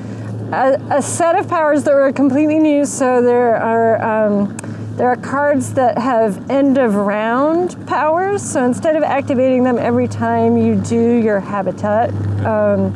a, 0.53 0.81
a 0.91 1.03
set 1.03 1.35
of 1.37 1.49
powers 1.49 1.83
that 1.83 1.95
were 1.95 2.13
completely 2.13 2.61
new. 2.61 2.85
So 2.85 3.21
there 3.21 3.57
are 3.57 4.01
um, 4.03 4.57
there 4.97 5.09
are 5.09 5.17
cards 5.17 5.75
that 5.75 5.99
have 5.99 6.51
end 6.51 6.79
of 6.79 6.95
round 6.95 7.85
powers. 7.89 8.43
So 8.43 8.65
instead 8.65 8.95
of 8.95 9.03
activating 9.03 9.65
them 9.65 9.79
every 9.79 10.07
time 10.07 10.57
you 10.57 10.77
do 10.77 11.15
your 11.17 11.41
habitat, 11.41 12.11
um, 12.45 12.93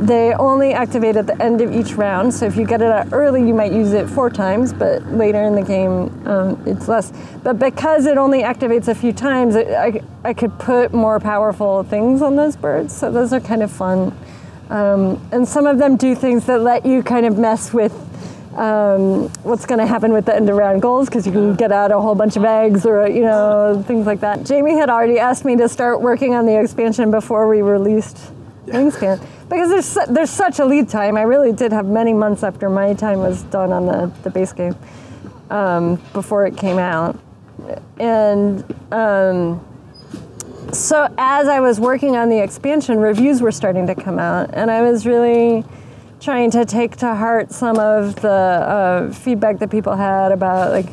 they 0.00 0.32
only 0.34 0.72
activate 0.72 1.16
at 1.16 1.26
the 1.26 1.40
end 1.42 1.60
of 1.60 1.72
each 1.72 1.92
round. 1.92 2.32
So 2.32 2.46
if 2.46 2.56
you 2.56 2.66
get 2.66 2.80
it 2.80 2.90
out 2.90 3.12
early, 3.12 3.46
you 3.46 3.54
might 3.54 3.72
use 3.72 3.92
it 3.92 4.08
four 4.08 4.30
times, 4.30 4.72
but 4.72 5.04
later 5.06 5.42
in 5.42 5.54
the 5.54 5.62
game, 5.62 6.26
um, 6.26 6.62
it's 6.66 6.88
less. 6.88 7.12
But 7.42 7.58
because 7.58 8.06
it 8.06 8.16
only 8.16 8.42
activates 8.42 8.88
a 8.88 8.94
few 8.94 9.12
times, 9.12 9.56
it, 9.56 9.68
I, 9.68 10.00
I 10.24 10.32
could 10.32 10.58
put 10.58 10.94
more 10.94 11.20
powerful 11.20 11.82
things 11.82 12.22
on 12.22 12.36
those 12.36 12.56
birds. 12.56 12.96
So 12.96 13.12
those 13.12 13.32
are 13.32 13.40
kind 13.40 13.62
of 13.62 13.70
fun. 13.70 14.16
Um, 14.70 15.20
and 15.32 15.46
some 15.46 15.66
of 15.66 15.78
them 15.78 15.96
do 15.96 16.14
things 16.14 16.46
that 16.46 16.60
let 16.60 16.86
you 16.86 17.02
kind 17.02 17.26
of 17.26 17.36
mess 17.36 17.72
with 17.72 17.92
um, 18.56 19.28
what's 19.42 19.66
going 19.66 19.78
to 19.78 19.86
happen 19.86 20.12
with 20.12 20.26
the 20.26 20.34
end 20.34 20.48
of 20.48 20.56
round 20.56 20.82
goals 20.82 21.08
because 21.08 21.26
you 21.26 21.32
can 21.32 21.54
get 21.54 21.72
out 21.72 21.92
a 21.92 22.00
whole 22.00 22.14
bunch 22.14 22.36
of 22.36 22.44
eggs 22.44 22.84
or 22.84 23.06
you 23.06 23.22
know 23.22 23.82
things 23.86 24.06
like 24.06 24.20
that. 24.20 24.40
Jamey 24.40 24.76
had 24.76 24.90
already 24.90 25.18
asked 25.18 25.44
me 25.44 25.56
to 25.56 25.68
start 25.68 26.00
working 26.00 26.34
on 26.34 26.46
the 26.46 26.58
expansion 26.58 27.10
before 27.10 27.48
we 27.48 27.62
released 27.62 28.32
Wingspan 28.70 29.24
because 29.48 29.68
there's 29.68 29.86
su- 29.86 30.12
there's 30.12 30.30
such 30.30 30.58
a 30.58 30.64
lead 30.64 30.88
time. 30.88 31.16
I 31.16 31.22
really 31.22 31.52
did 31.52 31.72
have 31.72 31.86
many 31.86 32.12
months 32.12 32.42
after 32.42 32.70
my 32.70 32.94
time 32.94 33.18
was 33.18 33.42
done 33.44 33.72
on 33.72 33.86
the, 33.86 34.12
the 34.22 34.30
base 34.30 34.52
game 34.52 34.76
um, 35.50 36.00
before 36.12 36.46
it 36.46 36.56
came 36.56 36.78
out, 36.78 37.18
and 37.98 38.64
um, 38.92 39.64
so 40.72 41.12
as 41.18 41.48
I 41.48 41.60
was 41.60 41.80
working 41.80 42.16
on 42.16 42.28
the 42.28 42.38
expansion, 42.38 42.98
reviews 42.98 43.42
were 43.42 43.52
starting 43.52 43.86
to 43.88 43.94
come 43.94 44.18
out, 44.18 44.50
and 44.52 44.70
I 44.70 44.82
was 44.82 45.06
really 45.06 45.64
trying 46.20 46.50
to 46.50 46.64
take 46.64 46.96
to 46.96 47.14
heart 47.14 47.50
some 47.50 47.78
of 47.78 48.16
the 48.20 48.28
uh, 48.28 49.12
feedback 49.12 49.58
that 49.58 49.70
people 49.70 49.96
had 49.96 50.32
about 50.32 50.70
like 50.70 50.86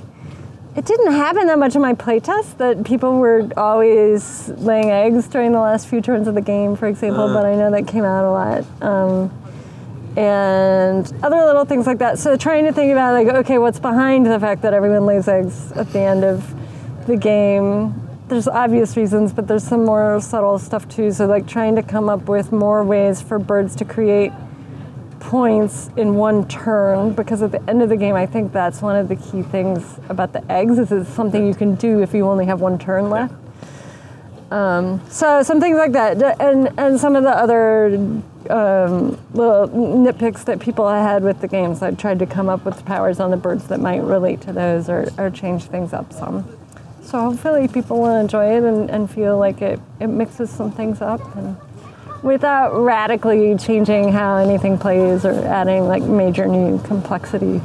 it 0.78 0.86
didn't 0.86 1.12
happen 1.12 1.48
that 1.48 1.58
much 1.58 1.76
in 1.76 1.82
my 1.82 1.94
playtest 1.94 2.58
that 2.58 2.84
people 2.86 3.18
were 3.18 3.50
always 3.58 4.50
laying 4.50 4.92
eggs 4.92 5.28
during 5.28 5.52
the 5.52 5.60
last 5.60 5.88
few 5.88 6.02
turns 6.02 6.28
of 6.28 6.36
the 6.36 6.42
game, 6.42 6.76
for 6.76 6.88
example, 6.88 7.24
Uh. 7.24 7.34
but 7.34 7.46
I 7.46 7.56
know 7.56 7.72
that 7.72 7.88
came 7.88 8.06
out 8.06 8.24
a 8.24 8.32
lot. 8.32 8.64
Um, 8.82 9.32
and 10.16 11.12
other 11.24 11.38
little 11.46 11.66
things 11.66 11.86
like 11.88 11.98
that. 12.00 12.20
So 12.20 12.38
trying 12.38 12.66
to 12.66 12.72
think 12.72 12.92
about 12.92 13.14
like, 13.14 13.28
okay, 13.28 13.58
what's 13.58 13.80
behind 13.80 14.26
the 14.28 14.40
fact 14.40 14.62
that 14.62 14.74
everyone 14.74 15.06
lays 15.06 15.28
eggs 15.28 15.72
at 15.74 15.92
the 15.94 16.00
end 16.00 16.24
of 16.24 16.54
the 17.08 17.18
game? 17.18 17.94
There's 18.28 18.48
obvious 18.48 18.98
reasons, 18.98 19.32
but 19.34 19.48
there's 19.48 19.64
some 19.64 19.84
more 19.86 20.20
subtle 20.22 20.60
stuff 20.60 20.88
too. 20.90 21.12
So 21.12 21.26
like 21.26 21.48
trying 21.48 21.76
to 21.76 21.84
come 21.84 22.08
up 22.10 22.28
with 22.28 22.52
more 22.52 22.84
ways 22.84 23.22
for 23.22 23.40
birds 23.40 23.76
to 23.78 23.86
create 23.86 24.32
points 25.28 25.90
in 25.98 26.16
one 26.16 26.48
turn 26.48 27.12
because 27.12 27.42
at 27.42 27.52
the 27.52 27.62
end 27.70 27.82
of 27.82 27.90
the 27.90 27.98
game 27.98 28.16
I 28.16 28.26
think 28.26 28.54
that's 28.54 28.82
one 28.82 28.96
of 28.96 29.10
the 29.10 29.18
key 29.18 29.42
things 29.42 30.00
about 30.08 30.32
the 30.32 30.42
eggs 30.50 30.80
is 30.80 30.90
it's 30.90 31.10
something 31.10 31.46
you 31.46 31.54
can 31.54 31.76
do 31.76 32.02
if 32.02 32.14
you 32.14 32.26
only 32.26 32.46
have 32.46 32.62
one 32.62 32.80
turn 32.80 33.10
left. 33.10 33.36
Um, 34.52 35.02
so 35.10 35.44
some 35.44 35.60
things 35.60 35.78
like 35.78 35.92
that, 35.92 36.22
and 36.40 36.72
and 36.80 36.98
some 36.98 37.18
of 37.18 37.24
the 37.24 37.38
other 37.38 37.88
um, 38.50 39.20
little 39.34 39.68
nitpicks 39.68 40.46
that 40.46 40.62
people 40.62 40.88
had 40.88 41.22
with 41.22 41.42
the 41.42 41.50
games. 41.50 41.82
I 41.82 41.92
tried 41.92 42.20
to 42.20 42.26
come 42.26 42.48
up 42.48 42.64
with 42.64 42.86
powers 42.86 43.20
on 43.20 43.30
the 43.30 43.36
birds 43.36 43.68
that 43.68 43.82
might 43.82 44.02
relate 44.04 44.40
to 44.42 44.54
those 44.54 44.88
or, 44.88 45.10
or 45.18 45.30
change 45.30 45.66
things 45.66 45.92
up 45.92 46.14
some. 46.14 46.48
So 47.02 47.20
hopefully 47.20 47.68
people 47.68 48.00
will 48.00 48.16
enjoy 48.16 48.56
it 48.56 48.64
and, 48.64 48.90
and 48.90 49.12
feel 49.12 49.38
like 49.38 49.62
it, 49.62 49.82
it 50.00 50.08
mixes 50.08 50.50
some 50.50 50.72
things 50.72 51.02
up 51.02 51.36
and 51.36 51.58
without 52.24 52.70
radically 52.84 53.58
changing 53.58 54.12
how 54.14 54.38
anything 54.38 54.78
plays 54.78 55.26
or 55.26 55.34
adding 55.46 55.88
like 55.88 56.04
major 56.04 56.48
new 56.48 56.80
complexity. 56.80 57.62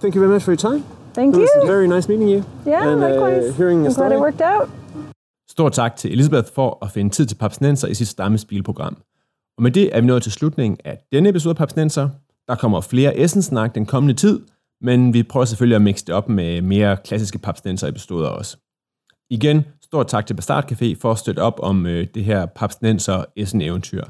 Thank 0.00 0.14
you 0.14 0.20
very 0.20 0.32
much 0.32 0.42
for 0.42 0.52
your 0.52 0.56
time. 0.70 0.84
Thank 1.14 1.34
It 1.34 1.40
was 1.40 1.50
you. 1.62 1.66
very 1.66 1.88
nice 1.88 2.08
meeting 2.08 2.28
you. 2.28 2.44
Yeah, 2.66 2.88
and, 2.92 3.00
likewise. 3.00 3.48
Uh, 3.50 3.52
hearing 3.56 3.78
a 3.86 3.88
I'm 3.88 3.94
glad 3.94 4.10
story. 4.10 4.14
it 4.14 4.20
worked 4.20 4.40
out. 4.40 4.68
Stort 5.50 5.72
tak 5.72 5.96
til 5.96 6.12
Elisabeth 6.12 6.52
for 6.54 6.78
at 6.84 6.90
finde 6.90 7.10
tid 7.10 7.26
til 7.26 7.34
Papsnenser 7.36 7.88
i 7.88 7.94
sit 7.94 8.08
stammespilprogram. 8.08 8.96
Og 9.56 9.62
med 9.62 9.70
det 9.70 9.96
er 9.96 10.00
vi 10.00 10.06
nået 10.06 10.22
til 10.22 10.32
slutningen 10.32 10.78
af 10.84 10.98
denne 11.12 11.28
episode 11.28 11.52
af 11.52 11.56
Papsnenser. 11.56 12.08
Der 12.48 12.54
kommer 12.54 12.80
flere 12.80 13.18
Essensnak 13.18 13.74
den 13.74 13.86
kommende 13.86 14.14
tid, 14.14 14.40
men 14.80 15.14
vi 15.14 15.22
prøver 15.22 15.44
selvfølgelig 15.46 15.76
at 15.76 15.82
mixe 15.82 16.04
det 16.04 16.14
op 16.14 16.28
med 16.28 16.62
mere 16.62 16.96
klassiske 17.04 17.38
Papsnenser-episoder 17.38 18.28
også. 18.28 18.56
Igen, 19.30 19.64
stort 19.88 20.06
tak 20.06 20.26
til 20.26 20.34
Bastard 20.34 20.72
Café 20.72 20.94
for 21.00 21.10
at 21.10 21.18
støtte 21.18 21.40
op 21.40 21.60
om 21.62 21.86
øh, 21.86 22.06
det 22.14 22.24
her 22.24 22.46
Papsnenser 22.46 23.24
Essen-eventyr. 23.36 24.04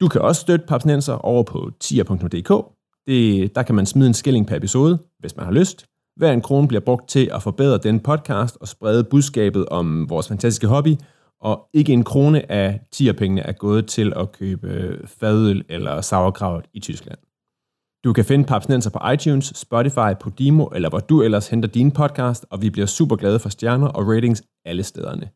Du 0.00 0.08
kan 0.08 0.20
også 0.20 0.40
støtte 0.40 0.66
Papsnenser 0.66 1.12
over 1.14 1.42
på 1.42 1.70
tier.dk. 1.80 2.52
Det, 3.06 3.54
der 3.54 3.62
kan 3.62 3.74
man 3.74 3.86
smide 3.86 4.08
en 4.08 4.14
skilling 4.14 4.46
per 4.46 4.56
episode, 4.56 4.98
hvis 5.18 5.36
man 5.36 5.44
har 5.46 5.52
lyst. 5.52 5.86
Hver 6.16 6.32
en 6.32 6.40
krone 6.40 6.68
bliver 6.68 6.80
brugt 6.80 7.08
til 7.08 7.30
at 7.32 7.42
forbedre 7.42 7.78
den 7.78 8.00
podcast 8.00 8.56
og 8.60 8.68
sprede 8.68 9.04
budskabet 9.04 9.68
om 9.68 10.08
vores 10.08 10.28
fantastiske 10.28 10.66
hobby, 10.66 10.96
og 11.40 11.68
ikke 11.74 11.92
en 11.92 12.04
krone 12.04 12.52
af 12.52 12.80
tierpengene 12.92 13.40
er 13.40 13.52
gået 13.52 13.86
til 13.86 14.12
at 14.16 14.32
købe 14.32 14.68
øh, 14.68 15.06
fadøl 15.06 15.64
eller 15.68 16.00
sauerkraut 16.00 16.64
i 16.74 16.80
Tyskland. 16.80 17.18
Du 18.04 18.12
kan 18.12 18.24
finde 18.24 18.44
Papsnenser 18.44 18.90
på 18.90 19.10
iTunes, 19.12 19.52
Spotify, 19.56 20.14
Podimo 20.20 20.66
eller 20.66 20.88
hvor 20.88 20.98
du 20.98 21.22
ellers 21.22 21.48
henter 21.48 21.68
din 21.68 21.90
podcast, 21.90 22.46
og 22.50 22.62
vi 22.62 22.70
bliver 22.70 22.86
super 22.86 23.16
glade 23.16 23.38
for 23.38 23.48
stjerner 23.48 23.86
og 23.86 24.08
ratings 24.08 24.42
alle 24.64 24.82
stederne. 24.82 25.30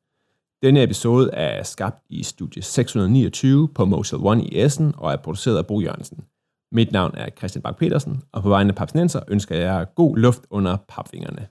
Denne 0.62 0.82
episode 0.82 1.30
er 1.32 1.62
skabt 1.62 2.04
i 2.10 2.22
studie 2.22 2.62
629 2.62 3.68
på 3.68 3.84
Motel 3.84 4.18
One 4.18 4.44
i 4.44 4.60
Essen 4.60 4.94
og 4.96 5.12
er 5.12 5.16
produceret 5.16 5.58
af 5.58 5.66
Bo 5.66 5.80
Jørgensen. 5.80 6.24
Mit 6.72 6.92
navn 6.92 7.14
er 7.14 7.30
Christian 7.38 7.62
Bak 7.62 7.78
petersen 7.78 8.22
og 8.32 8.42
på 8.42 8.48
vegne 8.48 8.68
af 8.68 8.76
Papsnenser 8.76 9.20
ønsker 9.28 9.56
jeg 9.56 9.86
god 9.94 10.16
luft 10.16 10.42
under 10.50 10.76
papvingerne. 10.88 11.46